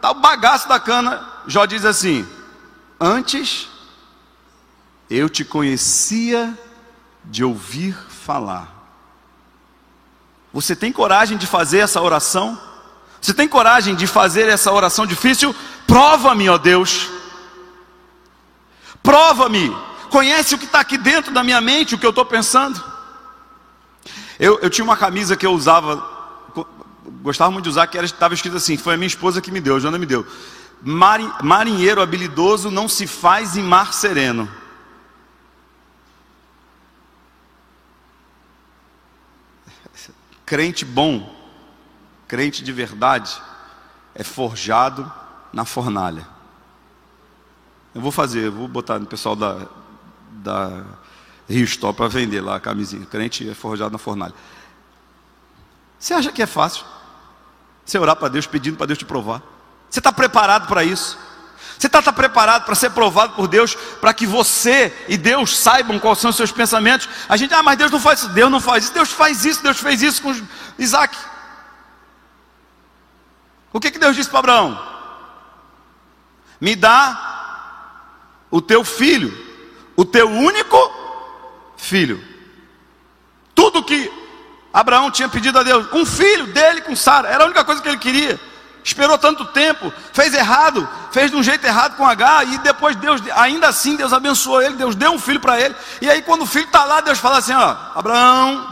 tá 0.00 0.10
o 0.10 0.14
bagaço 0.14 0.68
da 0.68 0.78
cana. 0.78 1.26
Jó 1.48 1.64
diz 1.64 1.84
assim: 1.86 2.28
Antes 3.00 3.68
eu 5.08 5.30
te 5.30 5.44
conhecia 5.44 6.56
de 7.24 7.42
ouvir 7.42 7.96
falar. 8.10 8.68
Você 10.52 10.76
tem 10.76 10.92
coragem 10.92 11.38
de 11.38 11.46
fazer 11.46 11.78
essa 11.78 12.02
oração? 12.02 12.60
Você 13.20 13.32
tem 13.32 13.48
coragem 13.48 13.96
de 13.96 14.06
fazer 14.06 14.48
essa 14.48 14.70
oração 14.70 15.06
difícil? 15.06 15.54
Prova-me, 15.86 16.48
ó 16.50 16.58
Deus. 16.58 17.08
Prova-me 19.02 19.74
conhece 20.10 20.54
o 20.54 20.58
que 20.58 20.64
está 20.64 20.80
aqui 20.80 20.98
dentro 20.98 21.32
da 21.32 21.42
minha 21.42 21.60
mente, 21.60 21.94
o 21.94 21.98
que 21.98 22.06
eu 22.06 22.10
estou 22.10 22.24
pensando. 22.24 22.82
Eu, 24.38 24.58
eu 24.60 24.70
tinha 24.70 24.84
uma 24.84 24.96
camisa 24.96 25.36
que 25.36 25.46
eu 25.46 25.52
usava, 25.52 26.06
gostava 27.22 27.50
muito 27.50 27.64
de 27.64 27.70
usar, 27.70 27.86
que 27.86 27.96
estava 27.96 28.34
escrito 28.34 28.56
assim: 28.58 28.76
foi 28.76 28.94
a 28.94 28.96
minha 28.98 29.06
esposa 29.06 29.40
que 29.40 29.50
me 29.50 29.60
deu, 29.60 29.76
a 29.76 29.80
Joana 29.80 29.98
me 29.98 30.06
deu. 30.06 30.26
Marinheiro 30.82 32.00
habilidoso 32.00 32.70
não 32.70 32.88
se 32.88 33.06
faz 33.06 33.56
em 33.56 33.62
mar 33.62 33.92
sereno. 33.92 34.48
Crente 40.46 40.84
bom, 40.84 41.34
crente 42.26 42.64
de 42.64 42.72
verdade, 42.72 43.38
é 44.14 44.24
forjado 44.24 45.10
na 45.52 45.64
fornalha. 45.64 46.26
Eu 47.94 48.00
vou 48.00 48.10
fazer, 48.10 48.46
eu 48.46 48.52
vou 48.52 48.68
botar 48.68 48.98
no 48.98 49.06
pessoal 49.06 49.36
da, 49.36 49.66
da 50.30 50.84
Rio 51.48 51.64
Store 51.64 51.94
para 51.94 52.08
vender 52.08 52.40
lá 52.40 52.56
a 52.56 52.60
camisinha. 52.60 53.04
Crente 53.04 53.48
é 53.48 53.54
forjado 53.54 53.92
na 53.92 53.98
fornalha. 53.98 54.34
Você 55.98 56.14
acha 56.14 56.30
que 56.30 56.40
é 56.40 56.46
fácil? 56.46 56.86
Você 57.84 57.98
orar 57.98 58.16
para 58.16 58.28
Deus 58.28 58.46
pedindo 58.46 58.76
para 58.76 58.86
Deus 58.86 58.98
te 58.98 59.04
provar? 59.04 59.42
Você 59.90 60.00
está 60.00 60.12
preparado 60.12 60.66
para 60.66 60.84
isso? 60.84 61.18
Você 61.78 61.86
está 61.86 62.02
tá 62.02 62.12
preparado 62.12 62.64
para 62.64 62.74
ser 62.74 62.90
provado 62.90 63.34
por 63.34 63.46
Deus, 63.46 63.76
para 64.00 64.12
que 64.12 64.26
você 64.26 64.92
e 65.06 65.16
Deus 65.16 65.56
saibam 65.56 65.98
quais 65.98 66.18
são 66.18 66.30
os 66.30 66.36
seus 66.36 66.50
pensamentos? 66.50 67.08
A 67.28 67.36
gente, 67.36 67.54
ah, 67.54 67.62
mas 67.62 67.78
Deus 67.78 67.92
não 67.92 68.00
faz 68.00 68.20
isso, 68.20 68.28
Deus 68.30 68.50
não 68.50 68.60
faz 68.60 68.84
isso, 68.84 68.94
Deus 68.94 69.12
faz 69.12 69.44
isso, 69.44 69.62
Deus 69.62 69.78
fez 69.78 70.02
isso 70.02 70.20
com 70.20 70.34
Isaac. 70.76 71.16
O 73.72 73.78
que, 73.78 73.92
que 73.92 73.98
Deus 73.98 74.16
disse 74.16 74.28
para 74.28 74.40
Abraão? 74.40 74.88
Me 76.60 76.74
dá 76.74 77.26
o 78.50 78.60
teu 78.60 78.82
filho, 78.84 79.32
o 79.94 80.04
teu 80.04 80.28
único 80.28 80.76
filho. 81.76 82.22
Tudo 83.54 83.84
que 83.84 84.10
Abraão 84.72 85.12
tinha 85.12 85.28
pedido 85.28 85.60
a 85.60 85.62
Deus, 85.62 85.86
um 85.92 86.04
filho 86.04 86.48
dele 86.48 86.80
com 86.80 86.96
Sara, 86.96 87.28
era 87.28 87.44
a 87.44 87.46
única 87.46 87.64
coisa 87.64 87.80
que 87.80 87.88
ele 87.88 87.98
queria. 87.98 88.47
Esperou 88.88 89.18
tanto 89.18 89.44
tempo, 89.44 89.92
fez 90.14 90.32
errado, 90.32 90.88
fez 91.12 91.30
de 91.30 91.36
um 91.36 91.42
jeito 91.42 91.62
errado 91.66 91.94
com 91.94 92.06
H, 92.06 92.44
e 92.44 92.58
depois 92.58 92.96
Deus, 92.96 93.20
ainda 93.36 93.68
assim, 93.68 93.96
Deus 93.96 94.14
abençoou 94.14 94.62
ele, 94.62 94.76
Deus 94.76 94.94
deu 94.94 95.12
um 95.12 95.18
filho 95.18 95.38
para 95.38 95.60
ele. 95.60 95.76
E 96.00 96.08
aí, 96.08 96.22
quando 96.22 96.40
o 96.40 96.46
filho 96.46 96.64
está 96.64 96.86
lá, 96.86 97.02
Deus 97.02 97.18
fala 97.18 97.36
assim: 97.36 97.52
Ó, 97.52 97.76
Abraão, 97.94 98.66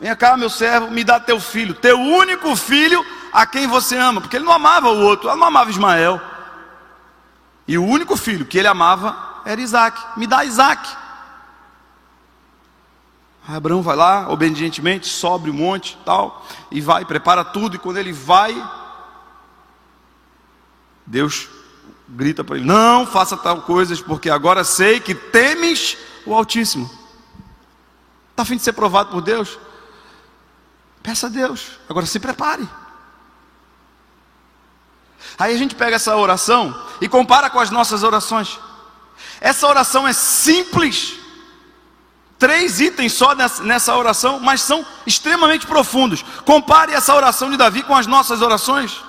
vem 0.00 0.12
cá, 0.16 0.36
meu 0.36 0.50
servo, 0.50 0.90
me 0.90 1.04
dá 1.04 1.20
teu 1.20 1.38
filho, 1.38 1.74
teu 1.74 1.96
único 1.96 2.56
filho 2.56 3.06
a 3.32 3.46
quem 3.46 3.68
você 3.68 3.96
ama, 3.96 4.20
porque 4.20 4.34
ele 4.34 4.44
não 4.44 4.52
amava 4.52 4.88
o 4.88 5.00
outro, 5.02 5.30
ele 5.30 5.38
não 5.38 5.46
amava 5.46 5.70
Ismael. 5.70 6.20
E 7.68 7.78
o 7.78 7.84
único 7.84 8.16
filho 8.16 8.44
que 8.44 8.58
ele 8.58 8.66
amava 8.66 9.16
era 9.44 9.60
Isaac. 9.60 9.96
Me 10.16 10.26
dá 10.26 10.44
Isaac. 10.44 10.88
Aí 13.46 13.54
Abraão 13.54 13.80
vai 13.80 13.94
lá, 13.94 14.28
obedientemente, 14.28 15.06
sobe 15.06 15.50
o 15.50 15.54
monte 15.54 15.96
tal, 16.04 16.44
e 16.68 16.80
vai, 16.80 17.04
prepara 17.04 17.44
tudo, 17.44 17.76
e 17.76 17.78
quando 17.78 17.98
ele 17.98 18.12
vai, 18.12 18.52
Deus 21.06 21.48
grita 22.08 22.44
para 22.44 22.56
ele: 22.56 22.66
Não 22.66 23.06
faça 23.06 23.36
tal 23.36 23.62
coisas, 23.62 24.00
porque 24.00 24.30
agora 24.30 24.64
sei 24.64 25.00
que 25.00 25.14
temes 25.14 25.96
o 26.26 26.34
Altíssimo. 26.34 26.90
Está 28.30 28.42
a 28.42 28.46
fim 28.46 28.56
de 28.56 28.62
ser 28.62 28.72
provado 28.72 29.10
por 29.10 29.20
Deus? 29.20 29.58
Peça 31.02 31.26
a 31.26 31.30
Deus, 31.30 31.72
agora 31.88 32.06
se 32.06 32.18
prepare. 32.18 32.68
Aí 35.38 35.54
a 35.54 35.58
gente 35.58 35.74
pega 35.74 35.96
essa 35.96 36.16
oração 36.16 36.74
e 37.00 37.08
compara 37.08 37.50
com 37.50 37.58
as 37.58 37.70
nossas 37.70 38.02
orações. 38.02 38.58
Essa 39.40 39.66
oração 39.66 40.06
é 40.06 40.12
simples, 40.12 41.14
três 42.38 42.80
itens 42.80 43.12
só 43.12 43.34
nessa 43.34 43.96
oração, 43.96 44.40
mas 44.40 44.62
são 44.62 44.84
extremamente 45.06 45.66
profundos. 45.66 46.22
Compare 46.44 46.92
essa 46.92 47.14
oração 47.14 47.50
de 47.50 47.56
Davi 47.56 47.82
com 47.82 47.94
as 47.94 48.06
nossas 48.06 48.40
orações. 48.40 49.02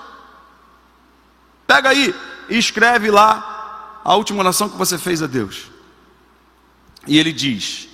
Pega 1.68 1.90
aí 1.90 2.14
e 2.50 2.58
escreve 2.58 3.10
lá 3.10 4.02
a 4.04 4.16
última 4.16 4.40
oração 4.40 4.70
que 4.70 4.78
você 4.78 4.98
fez 4.98 5.22
a 5.22 5.28
Deus. 5.28 5.72
E 7.08 7.18
ele 7.18 7.32
diz: 7.32 7.90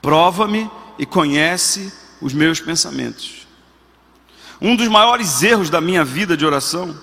Prova-me 0.00 0.70
e 0.98 1.04
conhece 1.06 1.92
os 2.20 2.32
meus 2.32 2.60
pensamentos. 2.60 3.46
Um 4.60 4.76
dos 4.76 4.88
maiores 4.88 5.42
erros 5.42 5.70
da 5.70 5.80
minha 5.80 6.04
vida 6.04 6.36
de 6.36 6.44
oração 6.44 6.98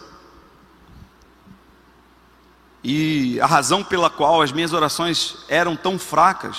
e 2.83 3.39
a 3.41 3.47
razão 3.47 3.83
pela 3.83 4.09
qual 4.09 4.41
as 4.41 4.51
minhas 4.51 4.73
orações 4.73 5.37
eram 5.49 5.75
tão 5.75 5.97
fracas 5.97 6.57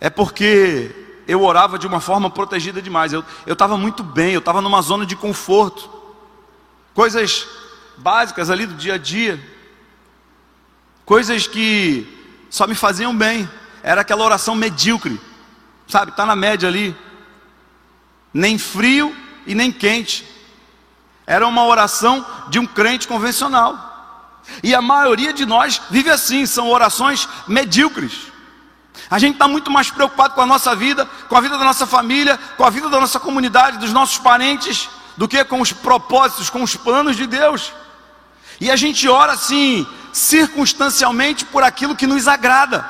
é 0.00 0.08
porque 0.08 1.22
eu 1.28 1.42
orava 1.42 1.78
de 1.78 1.86
uma 1.86 2.00
forma 2.00 2.30
protegida 2.30 2.80
demais. 2.80 3.12
Eu 3.12 3.22
estava 3.46 3.76
muito 3.76 4.02
bem, 4.02 4.32
eu 4.32 4.38
estava 4.38 4.62
numa 4.62 4.80
zona 4.80 5.04
de 5.04 5.14
conforto. 5.14 5.90
Coisas 6.94 7.46
básicas 7.96 8.50
ali 8.50 8.66
do 8.66 8.74
dia 8.74 8.94
a 8.94 8.98
dia. 8.98 9.40
Coisas 11.04 11.46
que 11.46 12.06
só 12.48 12.66
me 12.66 12.74
faziam 12.74 13.14
bem. 13.14 13.48
Era 13.82 14.02
aquela 14.02 14.24
oração 14.24 14.54
medíocre. 14.54 15.20
Sabe, 15.86 16.10
está 16.10 16.24
na 16.24 16.36
média 16.36 16.68
ali. 16.68 16.96
Nem 18.32 18.58
frio 18.58 19.14
e 19.46 19.54
nem 19.54 19.72
quente. 19.72 20.24
Era 21.26 21.46
uma 21.46 21.64
oração 21.64 22.24
de 22.48 22.58
um 22.58 22.66
crente 22.66 23.08
convencional. 23.08 24.42
E 24.62 24.74
a 24.74 24.82
maioria 24.82 25.32
de 25.32 25.46
nós 25.46 25.80
vive 25.90 26.10
assim, 26.10 26.46
são 26.46 26.68
orações 26.68 27.28
medíocres. 27.46 28.30
A 29.08 29.18
gente 29.18 29.34
está 29.34 29.48
muito 29.48 29.70
mais 29.70 29.90
preocupado 29.90 30.34
com 30.34 30.40
a 30.40 30.46
nossa 30.46 30.74
vida, 30.74 31.06
com 31.28 31.36
a 31.36 31.40
vida 31.40 31.58
da 31.58 31.64
nossa 31.64 31.86
família, 31.86 32.38
com 32.56 32.64
a 32.64 32.70
vida 32.70 32.88
da 32.88 33.00
nossa 33.00 33.18
comunidade, 33.18 33.78
dos 33.78 33.92
nossos 33.92 34.18
parentes, 34.18 34.88
do 35.16 35.28
que 35.28 35.42
com 35.44 35.60
os 35.60 35.72
propósitos, 35.72 36.50
com 36.50 36.62
os 36.62 36.76
planos 36.76 37.16
de 37.16 37.26
Deus. 37.26 37.72
E 38.60 38.70
a 38.70 38.76
gente 38.76 39.08
ora 39.08 39.32
assim, 39.32 39.86
circunstancialmente, 40.12 41.44
por 41.44 41.62
aquilo 41.62 41.96
que 41.96 42.06
nos 42.06 42.28
agrada, 42.28 42.88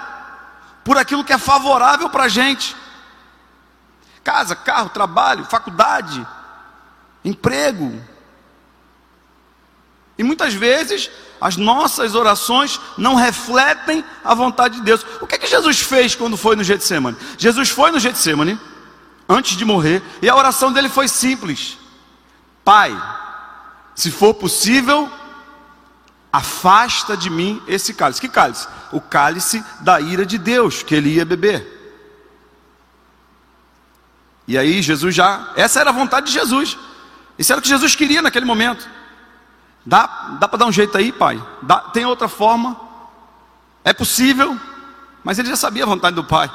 por 0.85 0.97
aquilo 0.97 1.25
que 1.25 1.33
é 1.33 1.39
favorável 1.39 2.09
para 2.09 2.25
a 2.25 2.29
gente. 2.29 2.77
Casa, 4.25 4.55
carro, 4.55 4.91
trabalho, 4.91 5.45
faculdade, 5.45 6.27
emprego. 7.25 8.03
E 10.19 10.23
muitas 10.23 10.53
vezes 10.53 11.11
as 11.41 11.57
nossas 11.57 12.15
orações 12.15 12.79
não 12.99 13.15
refletem 13.15 14.05
a 14.23 14.35
vontade 14.35 14.77
de 14.77 14.83
Deus. 14.83 15.05
O 15.21 15.27
que 15.27 15.37
é 15.37 15.39
que 15.39 15.47
Jesus 15.47 15.81
fez 15.81 16.15
quando 16.15 16.37
foi 16.37 16.55
no 16.55 16.63
Getsemane? 16.63 17.17
Jesus 17.39 17.71
foi 17.71 17.91
no 17.91 17.99
Getsemane 17.99 18.61
antes 19.27 19.57
de 19.57 19.65
morrer 19.65 20.03
e 20.21 20.29
a 20.29 20.37
oração 20.37 20.73
dele 20.73 20.91
foi 20.91 21.09
simples: 21.09 21.79
Pai, 22.64 22.96
se 23.94 24.11
for 24.11 24.35
possível, 24.35 25.11
afasta 26.33 27.16
de 27.16 27.29
mim 27.29 27.62
esse 27.66 27.94
cálice. 27.94 28.20
Que 28.20 28.29
cálice? 28.29 28.68
O 28.92 29.01
cálice 29.01 29.64
da 29.81 30.01
ira 30.01 30.25
de 30.25 30.38
Deus 30.38 30.83
que 30.83 30.94
ele 30.94 31.14
ia 31.14 31.25
beber. 31.25 31.79
E 34.46 34.59
aí 34.59 34.83
Jesus 34.83 35.14
já, 35.14 35.53
essa 35.57 35.81
era 35.81 35.90
a 35.90 35.92
vontade 35.92 36.27
de 36.27 36.33
Jesus. 36.33 36.77
Isso 37.38 37.53
era 37.53 37.59
o 37.59 37.62
que 37.62 37.68
Jesus 37.68 37.94
queria 37.94 38.20
naquele 38.20 38.44
momento. 38.44 38.88
Dá, 39.85 40.37
dá 40.38 40.49
para 40.49 40.59
dar 40.59 40.66
um 40.66 40.73
jeito 40.73 40.96
aí, 40.99 41.12
pai? 41.12 41.42
Dá, 41.62 41.79
tem 41.79 42.05
outra 42.05 42.29
forma? 42.29 42.79
É 43.85 43.92
possível? 43.92 44.59
Mas 45.25 45.38
ele 45.38 45.49
já 45.49 45.57
sabia 45.57 45.85
a 45.85 45.87
vontade 45.87 46.16
do 46.16 46.25
pai. 46.25 46.51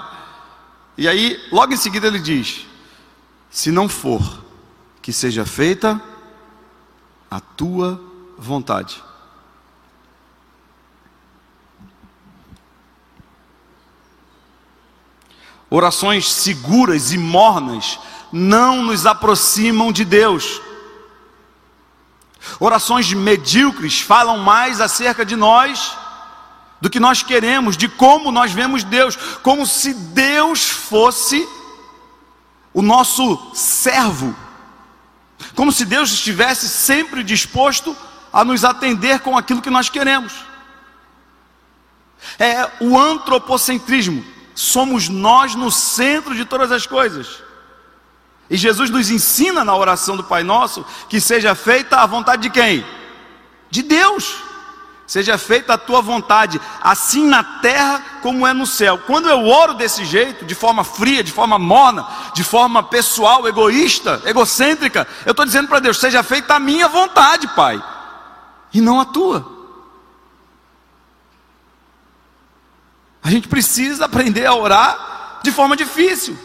E 0.98 1.08
aí, 1.08 1.42
logo 1.52 1.74
em 1.74 1.78
seguida, 1.78 2.08
ele 2.08 2.20
diz: 2.20 2.66
Se 3.50 3.72
não 3.72 3.90
for, 3.90 4.45
que 5.06 5.14
seja 5.14 5.46
feita 5.46 6.02
a 7.30 7.40
tua 7.40 8.02
vontade. 8.40 9.04
Orações 15.70 16.34
seguras 16.34 17.14
e 17.14 17.20
mornas 17.20 18.00
não 18.34 18.82
nos 18.82 19.06
aproximam 19.06 19.92
de 19.92 20.04
Deus. 20.04 20.60
Orações 22.60 23.14
medíocres 23.14 24.02
falam 24.02 24.40
mais 24.40 24.82
acerca 24.82 25.24
de 25.24 25.36
nós 25.36 25.96
do 26.82 26.90
que 26.90 27.00
nós 27.00 27.22
queremos, 27.22 27.78
de 27.78 27.88
como 27.88 28.32
nós 28.32 28.52
vemos 28.52 28.84
Deus, 28.84 29.16
como 29.44 29.68
se 29.68 29.94
Deus 29.94 30.68
fosse 30.68 31.48
o 32.74 32.82
nosso 32.82 33.52
servo, 33.54 34.36
como 35.56 35.72
se 35.72 35.86
Deus 35.86 36.12
estivesse 36.12 36.68
sempre 36.68 37.24
disposto 37.24 37.96
a 38.32 38.44
nos 38.44 38.64
atender 38.64 39.20
com 39.20 39.38
aquilo 39.38 39.62
que 39.62 39.70
nós 39.70 39.90
queremos. 39.90 40.34
É 42.40 42.70
o 42.80 42.98
antropocentrismo, 42.98 44.26
somos 44.54 45.10
nós 45.10 45.56
no 45.56 45.72
centro 45.72 46.36
de 46.36 46.46
todas 46.46 46.72
as 46.72 46.86
coisas. 46.88 47.44
E 48.50 48.58
Jesus 48.58 48.90
nos 48.90 49.10
ensina 49.10 49.64
na 49.64 49.76
oração 49.76 50.16
do 50.16 50.24
Pai 50.24 50.44
Nosso 50.44 50.86
que 51.10 51.20
seja 51.20 51.56
feita 51.56 51.98
a 51.98 52.06
vontade 52.06 52.44
de 52.44 52.50
quem? 52.50 52.86
De 53.70 53.82
Deus. 53.82 54.45
Seja 55.08 55.38
feita 55.38 55.74
a 55.74 55.78
tua 55.78 56.02
vontade, 56.02 56.60
assim 56.82 57.28
na 57.28 57.44
terra 57.44 58.02
como 58.22 58.46
é 58.46 58.54
no 58.54 58.66
céu. 58.66 58.98
Quando 59.06 59.30
eu 59.30 59.48
oro 59.48 59.76
desse 59.76 60.04
jeito, 60.04 60.46
de 60.46 60.56
forma 60.56 60.84
fria, 60.84 61.24
de 61.24 61.32
forma 61.32 61.60
morna, 61.60 62.08
de 62.34 62.44
forma 62.44 62.82
pessoal, 62.82 63.48
egoísta, 63.48 64.22
egocêntrica, 64.26 65.08
eu 65.26 65.32
estou 65.32 65.46
dizendo 65.46 65.68
para 65.68 65.80
Deus: 65.80 66.00
seja 66.00 66.24
feita 66.24 66.56
a 66.56 66.60
minha 66.60 66.88
vontade, 66.88 67.48
Pai, 67.50 67.84
e 68.74 68.82
não 68.82 69.00
a 69.00 69.06
tua. 69.06 69.54
A 73.22 73.30
gente 73.30 73.48
precisa 73.48 74.06
aprender 74.06 74.46
a 74.46 74.56
orar 74.56 75.40
de 75.44 75.52
forma 75.52 75.76
difícil 75.76 76.38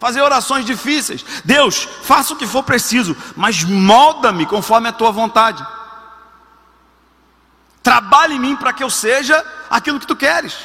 fazer 0.00 0.22
orações 0.22 0.64
difíceis. 0.64 1.22
Deus, 1.44 1.86
faça 2.02 2.32
o 2.32 2.36
que 2.36 2.46
for 2.46 2.62
preciso, 2.62 3.14
mas 3.36 3.62
molda-me 3.62 4.46
conforme 4.46 4.88
a 4.88 4.92
tua 4.92 5.12
vontade. 5.12 5.64
Trabalhe 7.82 8.34
em 8.34 8.40
mim 8.40 8.56
para 8.56 8.72
que 8.72 8.84
eu 8.84 8.90
seja 8.90 9.44
aquilo 9.68 9.98
que 9.98 10.06
tu 10.06 10.16
queres. 10.16 10.56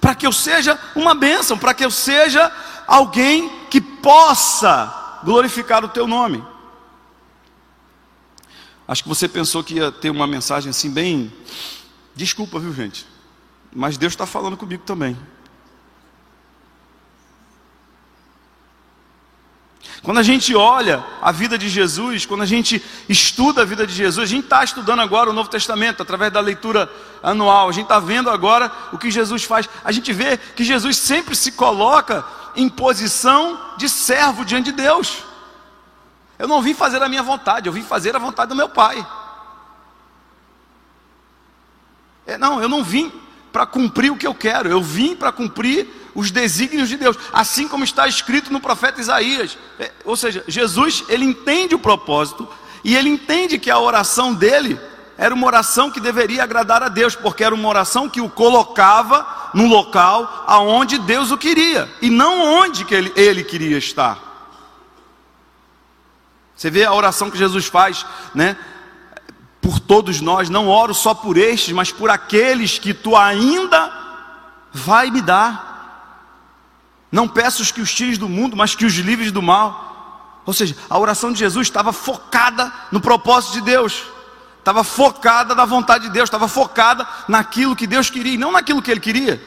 Para 0.00 0.14
que 0.14 0.26
eu 0.26 0.32
seja 0.32 0.78
uma 0.94 1.14
bênção, 1.14 1.58
para 1.58 1.74
que 1.74 1.84
eu 1.84 1.90
seja 1.90 2.52
alguém 2.86 3.66
que 3.70 3.80
possa 3.80 5.20
glorificar 5.24 5.84
o 5.84 5.88
teu 5.88 6.06
nome. 6.06 6.44
Acho 8.86 9.02
que 9.02 9.08
você 9.08 9.28
pensou 9.28 9.62
que 9.62 9.74
ia 9.74 9.92
ter 9.92 10.10
uma 10.10 10.26
mensagem 10.26 10.70
assim 10.70 10.90
bem. 10.90 11.32
Desculpa, 12.14 12.58
viu 12.58 12.74
gente? 12.74 13.06
Mas 13.72 13.96
Deus 13.96 14.12
está 14.12 14.26
falando 14.26 14.56
comigo 14.56 14.82
também. 14.84 15.16
Quando 20.02 20.18
a 20.18 20.22
gente 20.22 20.54
olha 20.54 21.04
a 21.20 21.30
vida 21.30 21.58
de 21.58 21.68
Jesus, 21.68 22.24
quando 22.24 22.42
a 22.42 22.46
gente 22.46 22.82
estuda 23.06 23.62
a 23.62 23.64
vida 23.66 23.86
de 23.86 23.92
Jesus, 23.92 24.30
a 24.30 24.34
gente 24.34 24.44
está 24.44 24.64
estudando 24.64 25.00
agora 25.00 25.28
o 25.28 25.32
Novo 25.32 25.50
Testamento 25.50 26.02
através 26.02 26.32
da 26.32 26.40
leitura 26.40 26.90
anual, 27.22 27.68
a 27.68 27.72
gente 27.72 27.84
está 27.84 27.98
vendo 27.98 28.30
agora 28.30 28.72
o 28.92 28.98
que 28.98 29.10
Jesus 29.10 29.44
faz. 29.44 29.68
A 29.84 29.92
gente 29.92 30.10
vê 30.12 30.38
que 30.38 30.64
Jesus 30.64 30.96
sempre 30.96 31.36
se 31.36 31.52
coloca 31.52 32.24
em 32.56 32.66
posição 32.68 33.60
de 33.76 33.90
servo 33.90 34.42
diante 34.42 34.66
de 34.66 34.72
Deus. 34.72 35.18
Eu 36.38 36.48
não 36.48 36.62
vim 36.62 36.72
fazer 36.72 37.02
a 37.02 37.08
minha 37.08 37.22
vontade, 37.22 37.68
eu 37.68 37.72
vim 37.72 37.82
fazer 37.82 38.16
a 38.16 38.18
vontade 38.18 38.48
do 38.48 38.56
meu 38.56 38.70
Pai. 38.70 39.06
É, 42.26 42.38
não, 42.38 42.62
eu 42.62 42.68
não 42.70 42.82
vim 42.82 43.12
para 43.52 43.66
cumprir 43.66 44.10
o 44.10 44.16
que 44.16 44.26
eu 44.26 44.34
quero, 44.34 44.70
eu 44.70 44.82
vim 44.82 45.14
para 45.14 45.30
cumprir 45.30 45.99
os 46.14 46.30
desígnios 46.30 46.88
de 46.88 46.96
Deus, 46.96 47.16
assim 47.32 47.68
como 47.68 47.84
está 47.84 48.06
escrito 48.06 48.52
no 48.52 48.60
profeta 48.60 49.00
Isaías. 49.00 49.56
É, 49.78 49.90
ou 50.04 50.16
seja, 50.16 50.44
Jesus, 50.46 51.04
ele 51.08 51.24
entende 51.24 51.74
o 51.74 51.78
propósito 51.78 52.48
e 52.82 52.96
ele 52.96 53.08
entende 53.08 53.58
que 53.58 53.70
a 53.70 53.78
oração 53.78 54.34
dele 54.34 54.78
era 55.16 55.34
uma 55.34 55.46
oração 55.46 55.90
que 55.90 56.00
deveria 56.00 56.42
agradar 56.42 56.82
a 56.82 56.88
Deus, 56.88 57.14
porque 57.14 57.44
era 57.44 57.54
uma 57.54 57.68
oração 57.68 58.08
que 58.08 58.22
o 58.22 58.30
colocava 58.30 59.50
no 59.52 59.66
local 59.66 60.44
aonde 60.46 60.98
Deus 60.98 61.30
o 61.30 61.36
queria 61.36 61.92
e 62.00 62.08
não 62.08 62.42
onde 62.42 62.84
que 62.84 62.94
ele, 62.94 63.12
ele 63.14 63.44
queria 63.44 63.76
estar. 63.76 64.30
Você 66.56 66.70
vê 66.70 66.84
a 66.84 66.92
oração 66.92 67.30
que 67.30 67.38
Jesus 67.38 67.66
faz, 67.66 68.04
né? 68.34 68.56
Por 69.60 69.78
todos 69.78 70.20
nós, 70.20 70.48
não 70.48 70.68
oro 70.68 70.92
só 70.92 71.14
por 71.14 71.36
estes, 71.36 71.72
mas 71.72 71.92
por 71.92 72.10
aqueles 72.10 72.78
que 72.78 72.92
tu 72.92 73.16
ainda 73.16 73.90
vai 74.72 75.10
me 75.10 75.20
dar. 75.20 75.69
Não 77.10 77.26
peço 77.26 77.62
os 77.62 77.72
que 77.72 77.80
os 77.80 77.92
tires 77.92 78.18
do 78.18 78.28
mundo, 78.28 78.56
mas 78.56 78.74
que 78.74 78.84
os 78.84 78.94
livres 78.94 79.32
do 79.32 79.42
mal. 79.42 80.42
Ou 80.46 80.52
seja, 80.52 80.76
a 80.88 80.98
oração 80.98 81.32
de 81.32 81.38
Jesus 81.38 81.66
estava 81.66 81.92
focada 81.92 82.72
no 82.90 83.00
propósito 83.00 83.54
de 83.54 83.60
Deus, 83.62 84.02
estava 84.58 84.84
focada 84.84 85.54
na 85.54 85.64
vontade 85.64 86.04
de 86.04 86.10
Deus, 86.10 86.28
estava 86.28 86.48
focada 86.48 87.06
naquilo 87.28 87.76
que 87.76 87.86
Deus 87.86 88.10
queria 88.10 88.34
e 88.34 88.38
não 88.38 88.52
naquilo 88.52 88.82
que 88.82 88.90
ele 88.90 89.00
queria. 89.00 89.42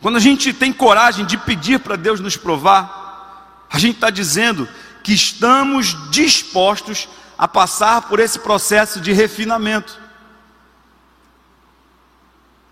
Quando 0.00 0.16
a 0.16 0.20
gente 0.20 0.52
tem 0.52 0.72
coragem 0.72 1.26
de 1.26 1.36
pedir 1.36 1.80
para 1.80 1.96
Deus 1.96 2.20
nos 2.20 2.36
provar, 2.36 3.66
a 3.70 3.78
gente 3.78 3.96
está 3.96 4.10
dizendo 4.10 4.68
que 5.02 5.12
estamos 5.12 5.96
dispostos 6.10 7.08
a 7.36 7.48
passar 7.48 8.02
por 8.02 8.20
esse 8.20 8.38
processo 8.38 9.00
de 9.00 9.12
refinamento. 9.12 10.07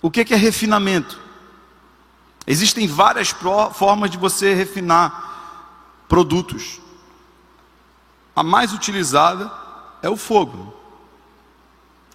O 0.03 0.11
que 0.11 0.33
é 0.33 0.37
refinamento? 0.37 1.19
Existem 2.47 2.87
várias 2.87 3.35
formas 3.75 4.11
de 4.11 4.17
você 4.17 4.55
refinar 4.55 6.05
produtos. 6.09 6.81
A 8.35 8.43
mais 8.43 8.73
utilizada 8.73 9.51
é 10.03 10.09
o 10.09 10.17
fogo. 10.17 10.75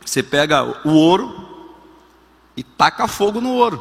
Você 0.06 0.24
pega 0.24 0.64
o 0.88 0.92
ouro 0.92 1.76
e 2.56 2.64
taca 2.64 3.08
fogo 3.08 3.42
no 3.42 3.54
ouro. 3.54 3.78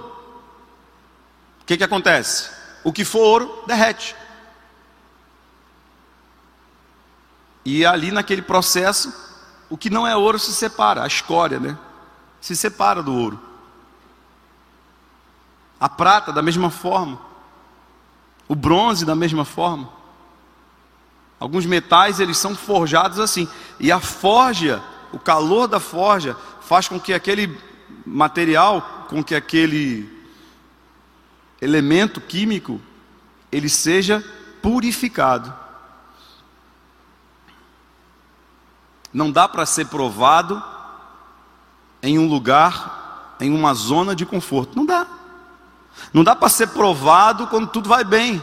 O 1.63 1.65
que, 1.65 1.77
que 1.77 1.85
acontece? 1.85 2.51
O 2.83 2.93
que 2.93 3.05
for 3.05 3.21
ouro 3.21 3.65
derrete. 3.67 4.17
E 7.65 7.85
ali 7.85 8.11
naquele 8.11 8.43
processo, 8.43 9.15
o 9.69 9.77
que 9.77 9.91
não 9.91 10.07
é 10.07 10.17
ouro 10.17 10.39
se 10.39 10.53
separa, 10.53 11.05
a 11.05 11.07
escória, 11.07 11.61
né? 11.61 11.79
Se 12.41 12.57
separa 12.57 13.03
do 13.03 13.15
ouro. 13.15 13.50
A 15.81 15.89
prata 15.89 16.33
da 16.33 16.43
mesma 16.43 16.71
forma. 16.71 17.19
O 18.47 18.55
bronze 18.55 19.07
da 19.07 19.15
mesma 19.15 19.45
forma. 19.45 19.89
Alguns 21.41 21.65
metais 21.65 22.21
eles 22.21 22.37
são 22.37 22.55
forjados 22.55 23.19
assim. 23.19 23.49
E 23.79 23.91
a 23.91 23.99
forja, 23.99 24.83
o 25.11 25.19
calor 25.19 25.67
da 25.67 25.81
forja 25.81 26.37
faz 26.61 26.87
com 26.87 27.01
que 27.01 27.15
aquele 27.15 27.59
material, 28.05 29.07
com 29.09 29.25
que 29.25 29.35
aquele 29.35 30.21
elemento 31.61 32.21
químico 32.21 32.81
ele 33.51 33.69
seja 33.69 34.23
purificado. 34.61 35.53
Não 39.13 39.31
dá 39.31 39.49
para 39.49 39.65
ser 39.65 39.87
provado 39.87 40.63
em 42.03 42.19
um 42.19 42.29
lugar, 42.29 43.37
em 43.41 43.53
uma 43.53 43.75
zona 43.75 44.15
de 44.15 44.27
conforto. 44.27 44.77
Não 44.77 44.85
dá. 44.85 45.07
Não 46.13 46.25
dá 46.25 46.35
para 46.35 46.49
ser 46.49 46.69
provado 46.69 47.47
quando 47.47 47.69
tudo 47.69 47.89
vai 47.89 48.05
bem. 48.05 48.43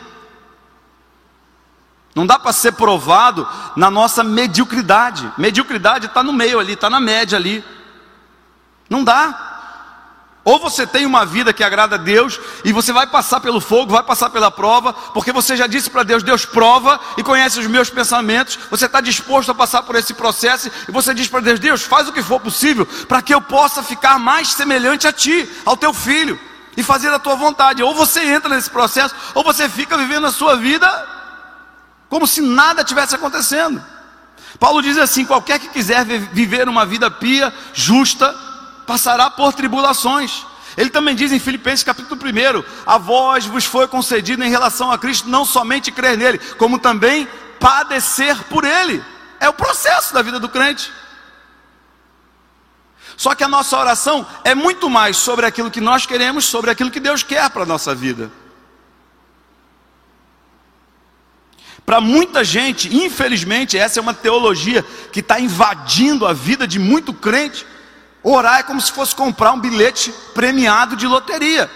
Não 2.17 2.25
dá 2.25 2.39
para 2.39 2.51
ser 2.51 2.71
provado 2.71 3.47
na 3.75 3.91
nossa 3.91 4.23
mediocridade. 4.23 5.31
Mediocridade 5.37 6.07
está 6.07 6.23
no 6.23 6.33
meio 6.33 6.59
ali, 6.59 6.73
está 6.73 6.89
na 6.89 6.99
média 6.99 7.37
ali. 7.37 7.63
Não 8.89 9.03
dá. 9.03 9.47
Ou 10.43 10.57
você 10.57 10.87
tem 10.87 11.05
uma 11.05 11.25
vida 11.25 11.53
que 11.53 11.63
agrada 11.63 11.93
a 11.95 11.99
Deus 11.99 12.39
e 12.63 12.71
você 12.71 12.91
vai 12.91 13.05
passar 13.05 13.41
pelo 13.41 13.59
fogo, 13.59 13.91
vai 13.91 14.01
passar 14.01 14.29
pela 14.29 14.49
prova, 14.49 14.93
porque 14.93 15.31
você 15.31 15.55
já 15.55 15.67
disse 15.67 15.91
para 15.91 16.01
Deus: 16.01 16.23
Deus 16.23 16.43
prova 16.43 16.99
e 17.17 17.23
conhece 17.23 17.59
os 17.59 17.67
meus 17.67 17.89
pensamentos. 17.89 18.57
Você 18.71 18.85
está 18.85 18.99
disposto 18.99 19.51
a 19.51 19.53
passar 19.53 19.83
por 19.83 19.95
esse 19.95 20.15
processo 20.15 20.71
e 20.87 20.91
você 20.91 21.13
diz 21.13 21.27
para 21.27 21.41
Deus: 21.41 21.59
Deus, 21.59 21.83
faz 21.83 22.07
o 22.07 22.13
que 22.13 22.23
for 22.23 22.39
possível 22.39 22.87
para 23.07 23.21
que 23.21 23.31
eu 23.31 23.41
possa 23.41 23.83
ficar 23.83 24.17
mais 24.17 24.53
semelhante 24.53 25.05
a 25.05 25.11
Ti, 25.11 25.47
ao 25.65 25.77
Teu 25.77 25.93
filho 25.93 26.39
e 26.77 26.83
fazer 26.83 27.09
a 27.09 27.17
tua 27.17 27.35
vontade. 27.35 27.81
Ou 27.81 27.95
você 27.95 28.23
entra 28.23 28.53
nesse 28.55 28.69
processo, 28.69 29.13
ou 29.33 29.43
você 29.43 29.67
fica 29.67 29.97
vivendo 29.97 30.27
a 30.27 30.31
sua 30.31 30.55
vida 30.55 30.87
como 32.07 32.27
se 32.27 32.39
nada 32.39 32.83
tivesse 32.83 33.15
acontecendo. 33.15 33.83
Paulo 34.59 34.81
diz 34.81 34.97
assim: 34.97 35.25
qualquer 35.25 35.59
que 35.59 35.69
quiser 35.69 36.05
viver 36.05 36.69
uma 36.69 36.85
vida 36.85 37.09
pia, 37.09 37.51
justa, 37.73 38.33
passará 38.85 39.29
por 39.29 39.53
tribulações. 39.53 40.45
Ele 40.77 40.91
também 40.91 41.15
diz 41.15 41.31
em 41.31 41.39
Filipenses 41.39 41.83
capítulo 41.83 42.21
1: 42.21 42.63
A 42.85 42.99
vós 42.99 43.45
vos 43.47 43.65
foi 43.65 43.87
concedido 43.87 44.43
em 44.43 44.49
relação 44.49 44.91
a 44.91 44.97
Cristo 44.97 45.27
não 45.27 45.43
somente 45.43 45.91
crer 45.91 46.15
nele, 46.15 46.37
como 46.57 46.77
também 46.77 47.27
padecer 47.59 48.37
por 48.43 48.63
ele. 48.63 49.03
É 49.39 49.49
o 49.49 49.53
processo 49.53 50.13
da 50.13 50.21
vida 50.21 50.39
do 50.39 50.47
crente. 50.47 50.91
Só 53.17 53.33
que 53.33 53.43
a 53.43 53.47
nossa 53.47 53.75
oração 53.77 54.25
é 54.43 54.53
muito 54.53 54.89
mais 54.89 55.17
sobre 55.17 55.47
aquilo 55.47 55.71
que 55.71 55.81
nós 55.81 56.05
queremos, 56.05 56.45
sobre 56.45 56.69
aquilo 56.69 56.91
que 56.91 56.99
Deus 56.99 57.23
quer 57.23 57.49
para 57.49 57.63
a 57.63 57.65
nossa 57.65 57.95
vida. 57.95 58.31
Para 61.83 61.99
muita 61.99 62.43
gente, 62.43 62.95
infelizmente, 62.95 63.75
essa 63.75 63.99
é 63.99 64.01
uma 64.01 64.13
teologia 64.13 64.83
que 65.11 65.21
está 65.21 65.39
invadindo 65.39 66.27
a 66.27 66.33
vida 66.33 66.67
de 66.67 66.77
muito 66.77 67.11
crente. 67.11 67.65
Orar 68.21 68.59
é 68.59 68.63
como 68.63 68.79
se 68.79 68.91
fosse 68.91 69.15
comprar 69.15 69.51
um 69.53 69.59
bilhete 69.59 70.13
premiado 70.35 70.95
de 70.95 71.07
loteria. 71.07 71.71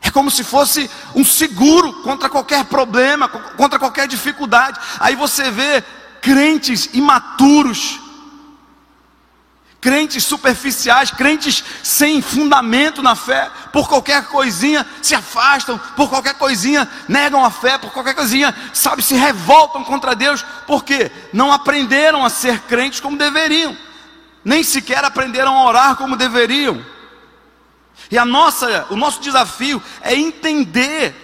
É 0.00 0.10
como 0.10 0.30
se 0.30 0.42
fosse 0.42 0.90
um 1.14 1.24
seguro 1.24 1.92
contra 2.02 2.30
qualquer 2.30 2.64
problema, 2.64 3.28
contra 3.28 3.78
qualquer 3.78 4.08
dificuldade. 4.08 4.80
Aí 5.00 5.14
você 5.14 5.50
vê 5.50 5.82
crentes 6.22 6.88
imaturos, 6.94 8.00
Crentes 9.80 10.24
superficiais, 10.24 11.12
crentes 11.12 11.62
sem 11.84 12.20
fundamento 12.20 13.00
na 13.00 13.14
fé, 13.14 13.48
por 13.72 13.88
qualquer 13.88 14.26
coisinha 14.26 14.84
se 15.00 15.14
afastam, 15.14 15.78
por 15.96 16.08
qualquer 16.08 16.34
coisinha 16.34 16.88
negam 17.08 17.44
a 17.44 17.50
fé, 17.50 17.78
por 17.78 17.92
qualquer 17.92 18.14
coisinha, 18.14 18.52
sabe, 18.74 19.02
se 19.02 19.14
revoltam 19.14 19.84
contra 19.84 20.16
Deus, 20.16 20.44
porque 20.66 21.12
não 21.32 21.52
aprenderam 21.52 22.24
a 22.24 22.30
ser 22.30 22.60
crentes 22.62 22.98
como 22.98 23.16
deveriam, 23.16 23.76
nem 24.44 24.64
sequer 24.64 25.04
aprenderam 25.04 25.56
a 25.56 25.64
orar 25.64 25.94
como 25.94 26.16
deveriam. 26.16 26.84
E 28.10 28.18
a 28.18 28.24
nossa, 28.24 28.86
o 28.90 28.96
nosso 28.96 29.20
desafio 29.20 29.82
é 30.00 30.14
entender 30.14 31.14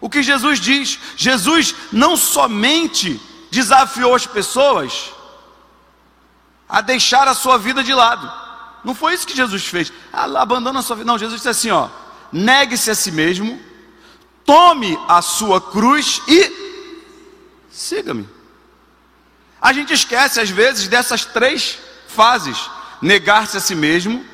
o 0.00 0.08
que 0.08 0.22
Jesus 0.22 0.58
diz. 0.58 0.98
Jesus 1.16 1.74
não 1.92 2.16
somente 2.16 3.20
desafiou 3.50 4.14
as 4.14 4.26
pessoas, 4.26 5.12
a 6.70 6.80
deixar 6.80 7.26
a 7.26 7.34
sua 7.34 7.58
vida 7.58 7.82
de 7.82 7.92
lado. 7.92 8.30
Não 8.84 8.94
foi 8.94 9.14
isso 9.14 9.26
que 9.26 9.36
Jesus 9.36 9.66
fez. 9.66 9.92
Ah, 10.12 10.24
abandona 10.40 10.78
a 10.78 10.82
sua 10.82 10.96
vida. 10.96 11.06
Não, 11.06 11.18
Jesus 11.18 11.36
disse 11.36 11.48
assim: 11.48 11.70
ó, 11.70 11.88
negue-se 12.32 12.90
a 12.90 12.94
si 12.94 13.10
mesmo, 13.10 13.60
tome 14.44 14.98
a 15.08 15.20
sua 15.20 15.60
cruz 15.60 16.22
e 16.28 16.50
siga-me. 17.70 18.28
A 19.60 19.72
gente 19.72 19.92
esquece 19.92 20.40
às 20.40 20.48
vezes 20.48 20.88
dessas 20.88 21.24
três 21.24 21.78
fases: 22.06 22.70
negar-se 23.02 23.56
a 23.56 23.60
si 23.60 23.74
mesmo, 23.74 24.24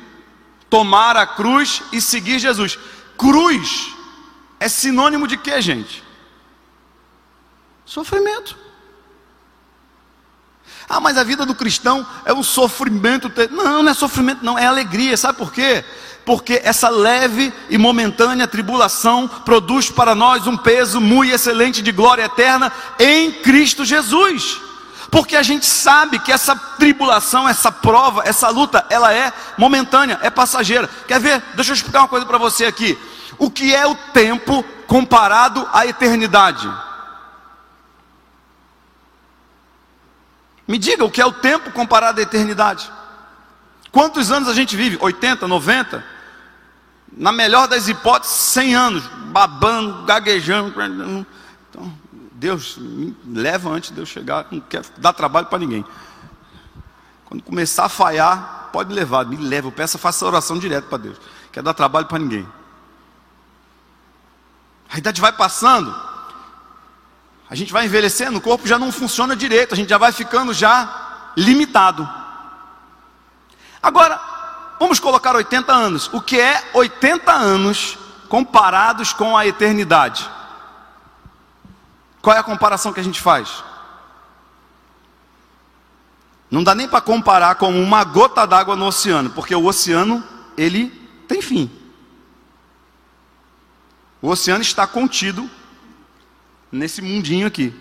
tomar 0.69 1.17
a 1.17 1.25
cruz 1.25 1.81
e 1.91 1.99
seguir 1.99 2.39
Jesus. 2.39 2.77
Cruz 3.17 3.93
é 4.59 4.69
sinônimo 4.69 5.27
de 5.27 5.37
quê, 5.37 5.61
gente? 5.61 6.03
Sofrimento. 7.85 8.66
Ah, 10.89 11.01
mas 11.01 11.17
a 11.17 11.23
vida 11.23 11.45
do 11.45 11.53
cristão 11.53 12.05
é 12.23 12.33
um 12.33 12.43
sofrimento. 12.43 13.31
Não, 13.51 13.83
não 13.83 13.91
é 13.91 13.93
sofrimento, 13.93 14.43
não, 14.43 14.57
é 14.57 14.65
alegria. 14.65 15.17
Sabe 15.17 15.37
por 15.37 15.51
quê? 15.51 15.83
Porque 16.25 16.61
essa 16.63 16.89
leve 16.89 17.53
e 17.69 17.77
momentânea 17.77 18.47
tribulação 18.47 19.27
produz 19.27 19.89
para 19.89 20.15
nós 20.15 20.47
um 20.47 20.55
peso 20.55 21.01
muito 21.01 21.33
excelente 21.33 21.81
de 21.81 21.91
glória 21.91 22.23
eterna 22.23 22.71
em 22.99 23.31
Cristo 23.31 23.83
Jesus. 23.83 24.61
Porque 25.11 25.35
a 25.35 25.43
gente 25.43 25.65
sabe 25.65 26.19
que 26.19 26.31
essa 26.31 26.55
tribulação, 26.55 27.47
essa 27.47 27.71
prova, 27.71 28.23
essa 28.25 28.49
luta, 28.49 28.85
ela 28.89 29.13
é 29.13 29.31
momentânea, 29.57 30.19
é 30.21 30.29
passageira. 30.29 30.89
Quer 31.07 31.19
ver? 31.19 31.41
Deixa 31.55 31.71
eu 31.71 31.75
explicar 31.75 31.99
uma 31.99 32.07
coisa 32.07 32.25
para 32.25 32.37
você 32.37 32.65
aqui. 32.65 32.97
O 33.37 33.49
que 33.49 33.73
é 33.73 33.85
o 33.85 33.95
tempo 34.13 34.63
comparado 34.85 35.67
à 35.71 35.85
eternidade? 35.85 36.69
Me 40.67 40.77
diga 40.77 41.05
o 41.05 41.11
que 41.11 41.21
é 41.21 41.25
o 41.25 41.31
tempo 41.31 41.71
comparado 41.71 42.19
à 42.19 42.23
eternidade. 42.23 42.91
Quantos 43.91 44.31
anos 44.31 44.49
a 44.49 44.53
gente 44.53 44.75
vive? 44.75 44.97
80, 44.99 45.47
90? 45.47 46.03
Na 47.13 47.31
melhor 47.31 47.67
das 47.67 47.87
hipóteses, 47.87 48.35
100 48.35 48.75
anos, 48.75 49.03
babando, 49.31 50.03
gaguejando. 50.03 50.73
Então, 51.69 51.93
Deus 52.33 52.77
me 52.77 53.15
leva 53.25 53.69
antes 53.69 53.91
de 53.91 53.99
eu 53.99 54.05
chegar, 54.05 54.45
não 54.51 54.59
quero 54.59 54.85
dar 54.97 55.13
trabalho 55.13 55.47
para 55.47 55.57
ninguém. 55.57 55.85
Quando 57.25 57.41
começar 57.41 57.85
a 57.85 57.89
falhar, 57.89 58.69
pode 58.71 58.93
levar, 58.93 59.25
me 59.25 59.37
leva, 59.37 59.67
eu 59.67 59.71
peço, 59.71 59.97
faça 59.97 60.25
oração 60.25 60.59
direto 60.59 60.85
para 60.85 60.97
Deus. 60.99 61.17
Quer 61.51 61.63
dar 61.63 61.73
trabalho 61.73 62.05
para 62.05 62.19
ninguém. 62.19 62.47
A 64.89 64.97
idade 64.97 65.19
vai 65.19 65.31
passando, 65.31 65.93
a 67.49 67.55
gente 67.55 67.71
vai 67.71 67.85
envelhecendo, 67.85 68.37
o 68.37 68.41
corpo 68.41 68.67
já 68.67 68.77
não 68.77 68.91
funciona 68.91 69.35
direito, 69.35 69.73
a 69.73 69.77
gente 69.77 69.89
já 69.89 69.97
vai 69.97 70.11
ficando 70.11 70.53
já 70.53 71.31
limitado. 71.37 72.07
Agora, 73.81 74.19
vamos 74.79 74.99
colocar 74.99 75.35
80 75.35 75.71
anos. 75.71 76.09
O 76.11 76.21
que 76.21 76.39
é 76.39 76.71
80 76.73 77.31
anos 77.31 77.97
comparados 78.27 79.13
com 79.13 79.37
a 79.37 79.47
eternidade? 79.47 80.29
Qual 82.21 82.35
é 82.35 82.39
a 82.39 82.43
comparação 82.43 82.91
que 82.91 82.99
a 82.99 83.03
gente 83.03 83.21
faz? 83.21 83.63
Não 86.51 86.63
dá 86.63 86.75
nem 86.75 86.87
para 86.87 87.01
comparar 87.01 87.55
com 87.55 87.69
uma 87.81 88.03
gota 88.03 88.45
d'água 88.45 88.75
no 88.75 88.87
oceano, 88.87 89.29
porque 89.29 89.55
o 89.55 89.65
oceano, 89.65 90.23
ele 90.57 90.89
tem 91.27 91.41
fim. 91.41 91.71
O 94.21 94.29
oceano 94.29 94.61
está 94.61 94.85
contido 94.87 95.49
nesse 96.77 97.01
mundinho 97.01 97.47
aqui. 97.47 97.73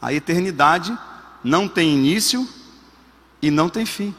A 0.00 0.12
eternidade 0.12 0.96
não 1.42 1.68
tem 1.68 1.94
início 1.94 2.48
e 3.40 3.50
não 3.50 3.68
tem 3.68 3.84
fim. 3.86 4.14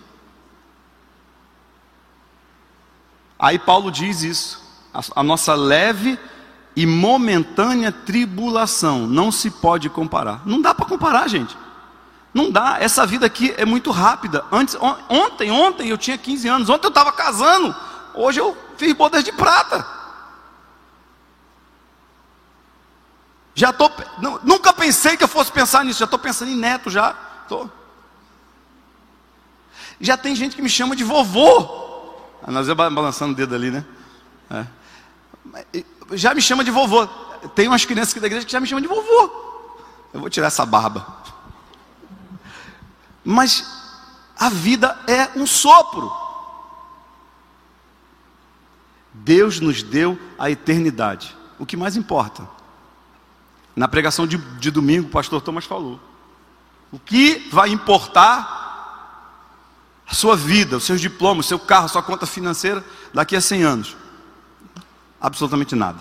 Aí 3.38 3.58
Paulo 3.58 3.92
diz 3.92 4.22
isso. 4.22 4.62
A, 4.94 5.22
a 5.22 5.24
nossa 5.24 5.54
leve 5.54 6.20
e 6.76 6.86
momentânea 6.86 7.92
tribulação 7.92 9.08
não 9.08 9.32
se 9.32 9.50
pode 9.50 9.90
comparar. 9.90 10.42
Não 10.46 10.62
dá 10.62 10.74
para 10.74 10.86
comparar, 10.86 11.28
gente. 11.28 11.58
Não 12.34 12.52
dá, 12.52 12.78
essa 12.80 13.06
vida 13.06 13.26
aqui 13.26 13.54
é 13.58 13.66
muito 13.66 13.92
rápida. 13.92 14.46
Antes, 14.52 14.78
ontem, 15.10 15.50
ontem 15.50 15.90
eu 15.90 15.98
tinha 15.98 16.18
15 16.18 16.48
anos, 16.48 16.70
ontem 16.70 16.86
eu 16.86 16.90
estava 16.90 17.12
casando, 17.12 17.76
hoje 18.14 18.40
eu 18.40 18.56
fiz 18.78 18.94
bodas 18.94 19.24
de 19.24 19.32
prata. 19.32 19.99
Já 23.60 23.74
tô, 23.74 23.92
não, 24.20 24.40
nunca 24.42 24.72
pensei 24.72 25.18
que 25.18 25.24
eu 25.26 25.28
fosse 25.28 25.52
pensar 25.52 25.84
nisso, 25.84 26.00
já 26.00 26.06
estou 26.06 26.18
pensando 26.18 26.50
em 26.50 26.56
neto 26.56 26.90
já. 26.90 27.12
Tô. 27.46 27.70
Já 30.00 30.16
tem 30.16 30.34
gente 30.34 30.56
que 30.56 30.62
me 30.62 30.70
chama 30.70 30.96
de 30.96 31.04
vovô. 31.04 32.16
A 32.42 32.52
nós 32.52 32.70
é 32.70 32.74
balançando 32.74 33.34
o 33.34 33.36
dedo 33.36 33.54
ali, 33.54 33.70
né? 33.70 33.86
É. 34.50 35.84
Já 36.14 36.34
me 36.34 36.42
chama 36.42 36.64
de 36.64 36.72
vovô. 36.72 37.06
Tem 37.54 37.68
umas 37.68 37.84
crianças 37.84 38.12
aqui 38.12 38.22
da 38.22 38.28
igreja 38.28 38.46
que 38.46 38.52
já 38.54 38.62
me 38.62 38.66
chamam 38.66 38.82
de 38.82 38.88
vovô. 38.88 39.30
Eu 40.14 40.22
vou 40.22 40.30
tirar 40.30 40.48
essa 40.48 40.66
barba. 40.66 41.06
Mas 43.26 43.66
a 44.40 44.48
vida 44.48 44.98
é 45.06 45.38
um 45.38 45.46
sopro. 45.46 46.10
Deus 49.14 49.60
nos 49.60 49.84
deu 49.84 50.18
a 50.38 50.50
eternidade. 50.50 51.36
O 51.60 51.66
que 51.66 51.76
mais 51.76 51.98
importa? 51.98 52.58
Na 53.80 53.88
pregação 53.88 54.28
de, 54.28 54.38
de 54.38 54.70
domingo, 54.70 55.08
o 55.08 55.12
pastor 55.12 55.42
Thomas 55.42 55.64
falou. 55.64 56.00
O 56.92 57.00
que 57.00 57.48
vai 57.50 57.70
importar 57.70 58.58
a 60.06 60.14
sua 60.14 60.36
vida, 60.36 60.78
os 60.78 60.84
seus 60.84 61.00
diplomas, 61.00 61.46
seu 61.46 61.60
carro, 61.60 61.88
sua 61.88 62.04
conta 62.04 62.26
financeira 62.26 62.84
daqui 63.14 63.36
a 63.36 63.42
100 63.42 63.64
anos? 63.64 63.96
Absolutamente 65.22 65.76
nada. 65.76 66.00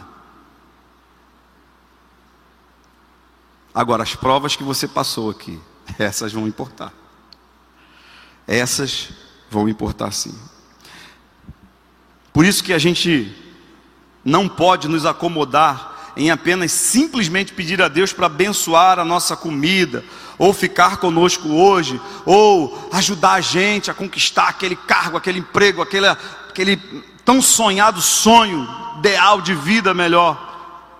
Agora, 3.72 4.02
as 4.02 4.16
provas 4.16 4.56
que 4.56 4.64
você 4.64 4.88
passou 4.88 5.30
aqui, 5.30 5.60
essas 5.98 6.32
vão 6.32 6.48
importar 6.48 6.92
essas 8.48 9.10
vão 9.50 9.68
importar 9.68 10.10
sim. 10.10 10.34
Por 12.32 12.46
isso 12.46 12.64
que 12.64 12.72
a 12.72 12.78
gente 12.78 13.36
não 14.24 14.48
pode 14.48 14.88
nos 14.88 15.04
acomodar 15.04 15.97
em 16.18 16.32
apenas 16.32 16.72
simplesmente 16.72 17.52
pedir 17.52 17.80
a 17.80 17.86
Deus 17.86 18.12
para 18.12 18.26
abençoar 18.26 18.98
a 18.98 19.04
nossa 19.04 19.36
comida, 19.36 20.04
ou 20.36 20.52
ficar 20.52 20.96
conosco 20.96 21.48
hoje, 21.48 22.00
ou 22.26 22.88
ajudar 22.92 23.34
a 23.34 23.40
gente 23.40 23.90
a 23.90 23.94
conquistar 23.94 24.48
aquele 24.48 24.74
cargo, 24.74 25.16
aquele 25.16 25.38
emprego, 25.38 25.80
aquele, 25.80 26.08
aquele 26.08 26.76
tão 27.24 27.40
sonhado 27.40 28.02
sonho 28.02 28.68
ideal 28.98 29.40
de 29.40 29.54
vida 29.54 29.94
melhor. 29.94 30.46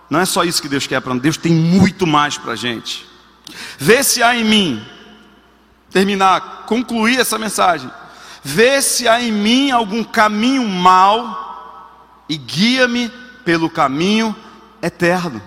Não 0.09 0.21
é 0.21 0.25
só 0.25 0.45
isso 0.45 0.61
que 0.61 0.69
Deus 0.69 0.87
quer 0.87 1.01
para 1.01 1.13
nós, 1.13 1.21
Deus 1.21 1.37
tem 1.37 1.51
muito 1.51 2.07
mais 2.07 2.37
para 2.37 2.53
a 2.53 2.55
gente. 2.55 3.05
Vê 3.77 4.01
se 4.03 4.23
há 4.23 4.35
em 4.35 4.45
mim 4.45 4.85
terminar, 5.91 6.63
concluir 6.65 7.19
essa 7.19 7.37
mensagem. 7.37 7.91
Vê 8.41 8.81
se 8.81 9.05
há 9.05 9.21
em 9.21 9.33
mim 9.33 9.69
algum 9.69 10.01
caminho 10.01 10.65
mal 10.65 12.23
e 12.29 12.37
guia-me 12.37 13.11
pelo 13.43 13.69
caminho 13.69 14.33
eterno. 14.81 15.41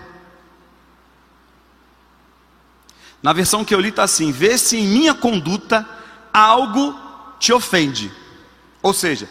Na 3.23 3.33
versão 3.33 3.65
que 3.65 3.75
eu 3.75 3.81
li 3.81 3.91
está 3.91 4.03
assim: 4.03 4.33
vê 4.33 4.59
se 4.59 4.77
em 4.77 4.87
minha 4.87 5.15
conduta 5.15 5.89
algo 6.33 6.99
te 7.39 7.53
ofende. 7.53 8.13
Ou 8.83 8.93
seja, 8.93 9.29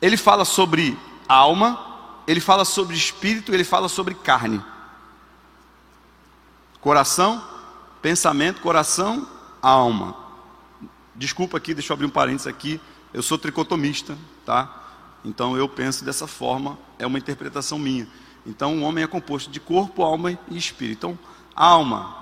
ele 0.00 0.16
fala 0.16 0.44
sobre 0.44 0.96
alma, 1.28 2.22
ele 2.26 2.40
fala 2.40 2.64
sobre 2.64 2.96
espírito, 2.96 3.52
ele 3.52 3.64
fala 3.64 3.88
sobre 3.88 4.14
carne. 4.14 4.62
Coração, 6.80 7.42
pensamento, 8.00 8.60
coração, 8.60 9.26
alma. 9.60 10.16
Desculpa 11.14 11.58
aqui, 11.58 11.74
deixa 11.74 11.92
eu 11.92 11.94
abrir 11.94 12.06
um 12.06 12.10
parênteses 12.10 12.46
aqui. 12.46 12.80
Eu 13.12 13.22
sou 13.22 13.36
tricotomista, 13.36 14.16
tá? 14.46 14.76
Então 15.24 15.56
eu 15.56 15.68
penso 15.68 16.04
dessa 16.04 16.26
forma, 16.26 16.78
é 16.98 17.06
uma 17.06 17.18
interpretação 17.18 17.78
minha. 17.78 18.08
Então 18.46 18.78
o 18.78 18.82
homem 18.82 19.04
é 19.04 19.06
composto 19.06 19.50
de 19.50 19.60
corpo, 19.60 20.02
alma 20.02 20.38
e 20.50 20.56
espírito. 20.56 21.06
Então, 21.06 21.18
alma, 21.54 22.16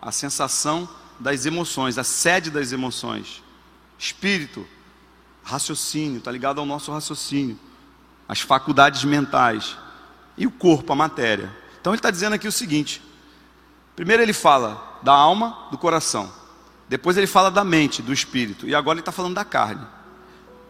a 0.00 0.12
sensação 0.12 0.88
das 1.18 1.46
emoções, 1.46 1.98
a 1.98 2.04
sede 2.04 2.50
das 2.50 2.72
emoções. 2.72 3.42
Espírito, 3.98 4.66
raciocínio, 5.42 6.18
está 6.18 6.30
ligado 6.30 6.58
ao 6.58 6.66
nosso 6.66 6.92
raciocínio, 6.92 7.58
as 8.28 8.40
faculdades 8.40 9.04
mentais. 9.04 9.76
E 10.36 10.46
o 10.46 10.50
corpo, 10.50 10.92
a 10.92 10.96
matéria. 10.96 11.54
Então 11.80 11.92
ele 11.92 11.98
está 11.98 12.10
dizendo 12.10 12.34
aqui 12.34 12.48
o 12.48 12.52
seguinte: 12.52 13.02
primeiro 13.94 14.22
ele 14.22 14.32
fala 14.32 15.00
da 15.02 15.12
alma, 15.12 15.68
do 15.70 15.76
coração. 15.76 16.32
Depois 16.88 17.16
ele 17.16 17.26
fala 17.26 17.50
da 17.50 17.64
mente, 17.64 18.02
do 18.02 18.12
espírito. 18.12 18.68
E 18.68 18.74
agora 18.74 18.96
ele 18.96 19.00
está 19.00 19.12
falando 19.12 19.34
da 19.34 19.44
carne. 19.44 19.86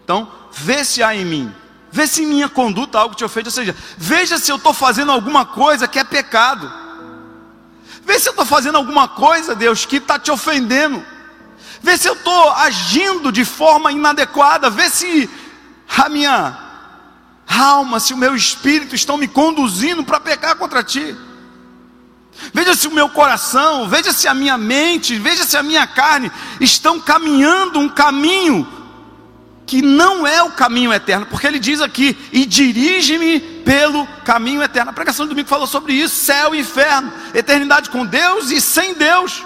Então, 0.05 0.31
vê 0.53 0.85
se 0.85 1.03
há 1.03 1.15
em 1.15 1.25
mim. 1.25 1.53
Vê 1.93 2.07
se 2.07 2.25
minha 2.25 2.49
conduta 2.49 2.99
algo 2.99 3.15
te 3.15 3.23
ofende. 3.23 3.49
Ou 3.49 3.53
seja, 3.53 3.77
veja 3.99 4.39
se 4.39 4.51
eu 4.51 4.57
estou 4.57 4.73
fazendo 4.73 5.13
alguma 5.13 5.45
coisa 5.45 5.87
que 5.87 5.99
é 5.99 6.05
pecado. 6.05 6.73
Vê 8.05 8.19
se 8.19 8.29
eu 8.29 8.33
estou 8.33 8.47
fazendo 8.47 8.77
alguma 8.77 9.07
coisa, 9.07 9.55
Deus, 9.55 9.85
que 9.85 9.97
está 9.97 10.19
te 10.19 10.31
ofendendo. 10.31 11.05
Vê 11.83 11.99
se 11.99 12.09
eu 12.09 12.15
estou 12.15 12.51
agindo 12.53 13.31
de 13.31 13.45
forma 13.45 13.93
inadequada. 13.93 14.71
Vê 14.71 14.89
se 14.89 15.29
a 15.99 16.09
minha 16.09 16.59
alma, 17.47 18.01
se 18.01 18.15
o 18.15 18.17
meu 18.17 18.35
espírito 18.35 18.95
estão 18.95 19.19
me 19.19 19.29
conduzindo 19.29 20.03
para 20.03 20.19
pecar 20.19 20.57
contra 20.57 20.83
ti. 20.83 21.15
Veja 22.55 22.75
se 22.75 22.89
o 22.89 22.91
meu 22.91 23.11
coração, 23.11 23.87
veja 23.87 24.15
se 24.15 24.27
a 24.27 24.33
minha 24.33 24.57
mente, 24.57 25.19
veja 25.19 25.45
se 25.45 25.59
a 25.59 25.63
minha 25.63 25.87
carne 25.87 26.33
estão 26.59 26.99
caminhando 26.99 27.79
um 27.79 27.89
caminho 27.89 28.82
que 29.73 29.81
não 29.81 30.27
é 30.27 30.43
o 30.43 30.51
caminho 30.51 30.93
eterno, 30.93 31.25
porque 31.25 31.47
ele 31.47 31.59
diz 31.59 31.81
aqui: 31.81 32.15
e 32.31 32.45
dirige-me 32.45 33.41
pelo 33.41 34.07
caminho 34.23 34.63
eterno. 34.63 34.91
A 34.91 34.93
pregação 34.93 35.25
do 35.25 35.31
domingo 35.31 35.49
falou 35.49 35.67
sobre 35.67 35.95
isso: 35.95 36.15
céu 36.15 36.55
e 36.55 36.61
inferno, 36.61 37.11
eternidade 37.33 37.89
com 37.89 38.05
Deus 38.05 38.51
e 38.51 38.61
sem 38.61 38.93
Deus. 38.93 39.43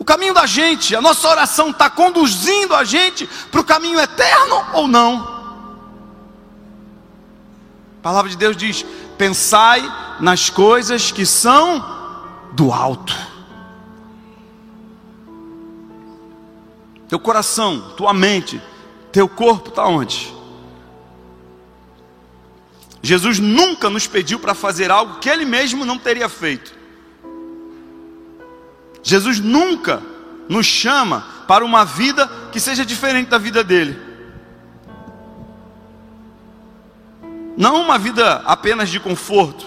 O 0.00 0.04
caminho 0.04 0.34
da 0.34 0.46
gente, 0.46 0.96
a 0.96 1.00
nossa 1.00 1.28
oração 1.28 1.70
está 1.70 1.88
conduzindo 1.88 2.74
a 2.74 2.82
gente 2.82 3.28
para 3.52 3.60
o 3.60 3.64
caminho 3.64 4.00
eterno 4.00 4.66
ou 4.72 4.88
não? 4.88 5.22
A 8.00 8.02
palavra 8.02 8.28
de 8.28 8.36
Deus 8.36 8.56
diz: 8.56 8.84
pensai 9.16 9.80
nas 10.18 10.50
coisas 10.50 11.12
que 11.12 11.24
são 11.24 11.84
do 12.50 12.72
alto. 12.72 13.14
Teu 17.08 17.18
coração, 17.18 17.94
tua 17.96 18.12
mente, 18.12 18.60
teu 19.12 19.28
corpo 19.28 19.68
está 19.68 19.86
onde? 19.86 20.34
Jesus 23.02 23.38
nunca 23.38 23.88
nos 23.88 24.06
pediu 24.06 24.38
para 24.40 24.54
fazer 24.54 24.90
algo 24.90 25.20
que 25.20 25.28
ele 25.28 25.44
mesmo 25.44 25.84
não 25.84 25.96
teria 25.96 26.28
feito. 26.28 26.74
Jesus 29.02 29.38
nunca 29.38 30.02
nos 30.48 30.66
chama 30.66 31.24
para 31.46 31.64
uma 31.64 31.84
vida 31.84 32.28
que 32.50 32.58
seja 32.58 32.84
diferente 32.84 33.28
da 33.28 33.38
vida 33.38 33.62
dele. 33.62 33.96
Não 37.56 37.80
uma 37.80 37.96
vida 37.96 38.42
apenas 38.44 38.90
de 38.90 38.98
conforto, 38.98 39.64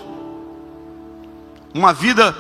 uma 1.74 1.94
vida, 1.94 2.36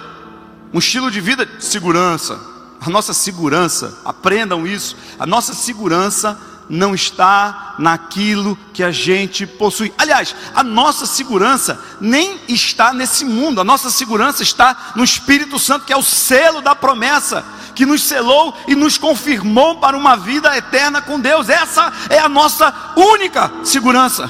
um 0.73 0.79
estilo 0.79 1.09
de 1.09 1.21
vida 1.21 1.45
de 1.45 1.63
segurança, 1.63 2.39
a 2.81 2.89
nossa 2.89 3.13
segurança, 3.13 3.99
aprendam 4.05 4.65
isso, 4.65 4.95
a 5.19 5.25
nossa 5.25 5.53
segurança 5.53 6.39
não 6.69 6.93
está 6.93 7.75
naquilo 7.79 8.57
que 8.73 8.83
a 8.83 8.91
gente 8.91 9.45
possui. 9.45 9.91
Aliás, 9.97 10.35
a 10.53 10.63
nossa 10.63 11.05
segurança 11.05 11.83
nem 11.99 12.39
está 12.47 12.93
nesse 12.93 13.25
mundo, 13.25 13.59
a 13.59 13.63
nossa 13.63 13.89
segurança 13.89 14.43
está 14.43 14.93
no 14.95 15.03
Espírito 15.03 15.57
Santo, 15.57 15.85
que 15.85 15.91
é 15.91 15.97
o 15.97 16.03
selo 16.03 16.61
da 16.61 16.75
promessa, 16.75 17.43
que 17.73 17.85
nos 17.85 18.03
selou 18.03 18.55
e 18.67 18.75
nos 18.75 18.97
confirmou 18.97 19.79
para 19.79 19.97
uma 19.97 20.15
vida 20.15 20.55
eterna 20.55 21.01
com 21.01 21.19
Deus. 21.19 21.49
Essa 21.49 21.91
é 22.09 22.19
a 22.19 22.29
nossa 22.29 22.73
única 22.95 23.51
segurança. 23.63 24.29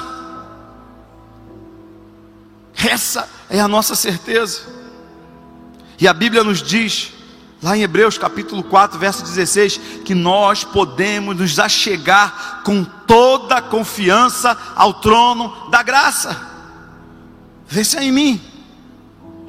Essa 2.75 3.27
é 3.49 3.59
a 3.59 3.67
nossa 3.67 3.95
certeza. 3.95 4.61
E 5.99 6.07
a 6.07 6.13
Bíblia 6.13 6.43
nos 6.43 6.63
diz 6.63 7.11
Lá 7.61 7.75
em 7.75 7.81
Hebreus 7.81 8.17
capítulo 8.17 8.63
4, 8.63 8.97
verso 8.97 9.21
16, 9.23 9.81
que 10.05 10.15
nós 10.15 10.63
podemos 10.63 11.35
nos 11.35 11.59
achegar 11.59 12.61
com 12.63 12.85
toda 12.85 13.57
a 13.57 13.61
confiança 13.61 14.57
ao 14.75 14.93
trono 14.93 15.69
da 15.69 15.83
graça. 15.83 16.39
Vê 17.67 17.83
se 17.83 17.97
há 17.97 18.03
em 18.03 18.13
mim 18.13 18.41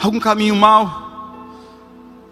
algum 0.00 0.18
caminho 0.18 0.56
mau. 0.56 1.08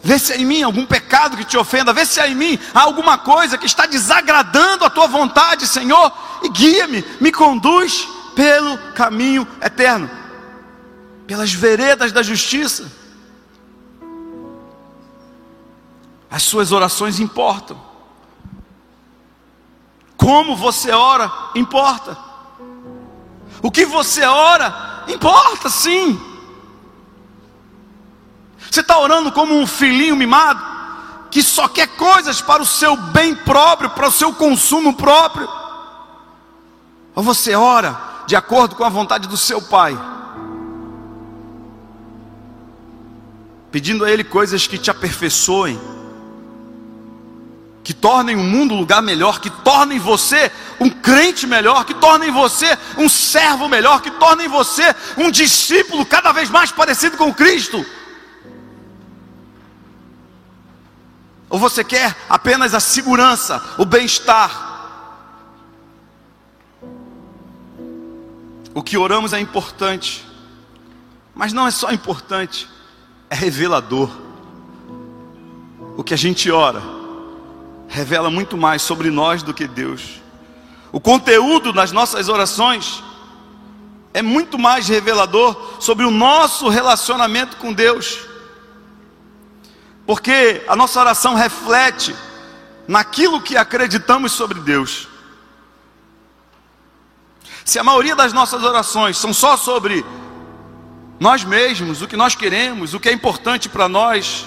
Vê 0.03 0.19
se 0.19 0.33
há 0.33 0.37
em 0.37 0.45
mim 0.45 0.63
algum 0.63 0.85
pecado 0.85 1.37
que 1.37 1.45
te 1.45 1.57
ofenda. 1.57 1.93
Vê 1.93 2.05
se 2.05 2.21
há 2.21 2.27
em 2.27 2.35
mim 2.35 2.59
alguma 2.75 3.17
coisa 3.17 3.57
que 3.57 3.67
está 3.67 3.87
desagradando 3.87 4.85
a 4.85 4.91
tua 4.91 5.07
vontade, 5.07 5.65
Senhor. 5.65 6.13
E 6.43 6.49
guia-me, 6.49 7.05
me 7.21 7.31
conduz 7.31 8.09
pelo 8.35 8.79
caminho 8.95 9.47
eterno, 9.63 10.11
pelas 11.25 11.53
veredas 11.53 12.11
da 12.11 12.23
justiça. 12.23 12.91
As 16.31 16.43
suas 16.43 16.73
orações 16.73 17.21
importam. 17.21 17.81
Como 20.17 20.57
você 20.57 20.91
ora, 20.91 21.33
importa. 21.55 22.19
O 23.63 23.71
que 23.71 23.87
você 23.87 24.25
ora, 24.25 25.05
importa 25.09 25.71
sim. 25.71 26.21
Você 28.71 28.81
está 28.81 28.99
orando 28.99 29.33
como 29.33 29.55
um 29.55 29.67
filhinho 29.67 30.17
mimado, 30.17 30.63
que 31.31 31.43
só 31.43 31.69
quer 31.69 31.87
coisas 31.97 32.41
para 32.41 32.63
o 32.63 32.67
seu 32.67 32.97
bem 32.97 33.35
próprio, 33.35 33.91
para 33.91 34.09
o 34.09 34.13
seu 34.13 34.35
consumo 34.35 34.95
próprio. 34.95 35.49
Ou 37.15 37.23
você 37.23 37.55
ora 37.55 37.99
de 38.27 38.37
acordo 38.37 38.77
com 38.77 38.85
a 38.85 38.91
vontade 38.91 39.27
do 39.27 39.37
seu 39.37 39.63
pai, 39.63 39.99
pedindo 43.71 44.05
a 44.05 44.11
Ele 44.11 44.23
coisas 44.23 44.67
que 44.67 44.77
te 44.77 44.91
aperfeiçoem 44.91 45.81
que 47.83 47.95
tornem 47.95 48.37
o 48.37 48.43
mundo 48.43 48.75
um 48.75 48.81
lugar 48.81 49.01
melhor, 49.01 49.41
que 49.41 49.49
tornem 49.49 49.99
você 49.99 50.53
um 50.79 50.91
crente 50.91 51.47
melhor, 51.47 51.85
que 51.85 51.95
tornem 51.95 52.31
você 52.31 52.67
um 52.99 53.09
servo 53.09 53.69
melhor, 53.69 54.03
que 54.03 54.11
tornem 54.11 54.47
você 54.47 54.95
um 55.17 55.31
discípulo 55.31 56.05
cada 56.05 56.33
vez 56.33 56.51
mais 56.51 56.71
parecido 56.71 57.17
com 57.17 57.33
Cristo. 57.33 57.85
Ou 61.49 61.59
você 61.59 61.83
quer 61.83 62.15
apenas 62.29 62.75
a 62.75 62.81
segurança, 62.81 63.63
o 63.79 63.87
bem-estar? 63.87 64.67
O 68.75 68.83
que 68.83 68.99
oramos 68.99 69.33
é 69.33 69.41
importante, 69.41 70.27
mas 71.35 71.55
não 71.55 71.67
é 71.67 71.71
só 71.71 71.91
importante, 71.91 72.69
é 73.31 73.35
revelador. 73.35 74.11
O 75.97 76.05
que 76.05 76.13
a 76.13 76.19
gente 76.19 76.51
ora 76.51 76.98
revela 77.89 78.31
muito 78.31 78.57
mais 78.57 78.83
sobre 78.83 79.11
nós 79.11 79.43
do 79.43 79.55
que 79.55 79.67
Deus. 79.67 80.21
O 80.93 81.01
conteúdo 81.01 81.73
das 81.73 81.91
nossas 81.91 82.29
orações 82.29 83.03
é 84.13 84.23
muito 84.23 84.59
mais 84.59 84.89
revelador 84.89 85.77
sobre 85.81 86.05
o 86.05 86.11
nosso 86.11 86.69
relacionamento 86.69 87.57
com 87.57 87.73
Deus. 87.73 88.21
Porque 90.07 90.65
a 90.69 90.77
nossa 90.77 91.01
oração 91.01 91.35
reflete 91.35 92.15
naquilo 92.87 93.41
que 93.41 93.57
acreditamos 93.57 94.33
sobre 94.33 94.61
Deus. 94.61 95.09
Se 97.65 97.79
a 97.79 97.85
maioria 97.85 98.17
das 98.17 98.33
nossas 98.33 98.63
orações 98.63 99.19
são 99.19 99.35
só 99.35 99.57
sobre 99.57 100.05
nós 101.21 101.45
mesmos, 101.45 102.01
o 102.01 102.09
que 102.09 102.17
nós 102.17 102.35
queremos, 102.35 102.95
o 102.95 103.01
que 103.01 103.09
é 103.09 103.13
importante 103.13 103.69
para 103.69 103.89
nós, 103.89 104.47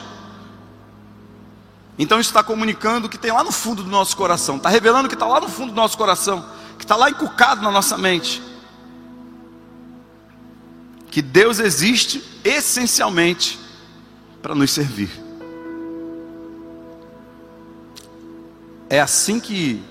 então 1.98 2.20
isso 2.20 2.30
está 2.30 2.44
comunicando 2.44 3.08
o 3.08 3.10
que 3.10 3.18
tem 3.18 3.32
lá 3.32 3.44
no 3.44 3.52
fundo 3.52 3.84
do 3.84 3.89
nosso 3.89 4.16
coração, 4.16 4.58
está 4.58 4.70
revelando 4.70 5.06
o 5.06 5.10
que 5.10 5.16
está 5.16 5.28
lá 5.28 5.39
no 5.39 5.50
fundo 5.50 5.72
do 5.72 5.76
nosso 5.76 5.98
coração, 5.98 6.46
que 6.78 6.84
está 6.84 6.96
lá 6.96 7.10
encucado 7.10 7.62
na 7.62 7.72
nossa 7.72 7.98
mente. 7.98 8.42
Que 11.10 11.22
Deus 11.22 11.60
existe 11.60 12.24
essencialmente 12.44 13.60
para 14.42 14.56
nos 14.56 14.72
servir. 14.72 15.12
É 18.89 19.00
assim 19.00 19.39
que 19.39 19.84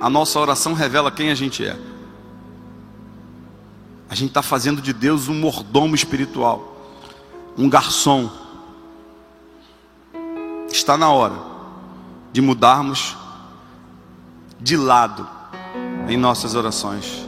a 0.00 0.10
nossa 0.10 0.38
oração 0.38 0.72
revela 0.72 1.10
quem 1.10 1.30
a 1.30 1.34
gente 1.34 1.64
é. 1.64 1.76
A 4.08 4.14
gente 4.14 4.28
está 4.28 4.42
fazendo 4.42 4.80
de 4.80 4.92
Deus 4.92 5.28
um 5.28 5.34
mordomo 5.34 5.94
espiritual, 5.94 6.92
um 7.56 7.68
garçom 7.68 8.30
Está 10.76 10.94
na 10.98 11.10
hora 11.10 11.34
de 12.32 12.42
mudarmos 12.42 13.16
de 14.60 14.76
lado 14.76 15.26
em 16.06 16.18
nossas 16.18 16.54
orações. 16.54 17.26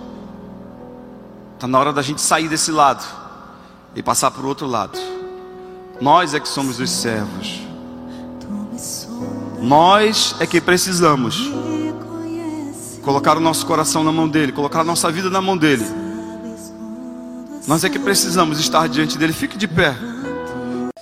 Está 1.55 1.67
na 1.67 1.79
hora 1.79 1.91
da 1.91 2.03
gente 2.03 2.21
sair 2.21 2.47
desse 2.47 2.71
lado 2.71 3.03
e 3.97 4.03
passar 4.03 4.31
para 4.31 4.43
o 4.43 4.47
outro 4.47 4.67
lado. 4.67 4.99
Nós 5.99 6.35
é 6.35 6.41
que 6.41 6.47
somos 6.47 6.79
os 6.79 6.91
servos. 6.91 7.63
Nós 9.63 10.37
é 10.41 10.47
que 10.47 10.61
precisamos 10.61 11.51
colocar 13.03 13.39
o 13.39 13.41
nosso 13.41 13.65
coração 13.65 14.05
na 14.05 14.13
mão 14.13 14.29
dele, 14.29 14.53
colocar 14.53 14.81
a 14.81 14.85
nossa 14.85 15.11
vida 15.11 15.31
na 15.31 15.41
mão 15.41 15.57
dele. 15.57 15.87
Nós 17.67 17.83
é 17.83 17.89
que 17.89 17.99
precisamos 17.99 18.61
estar 18.61 18.91
diante 18.91 19.17
dele. 19.17 19.33
Fique 19.33 19.57
de 19.57 19.67
pé. 19.67 19.97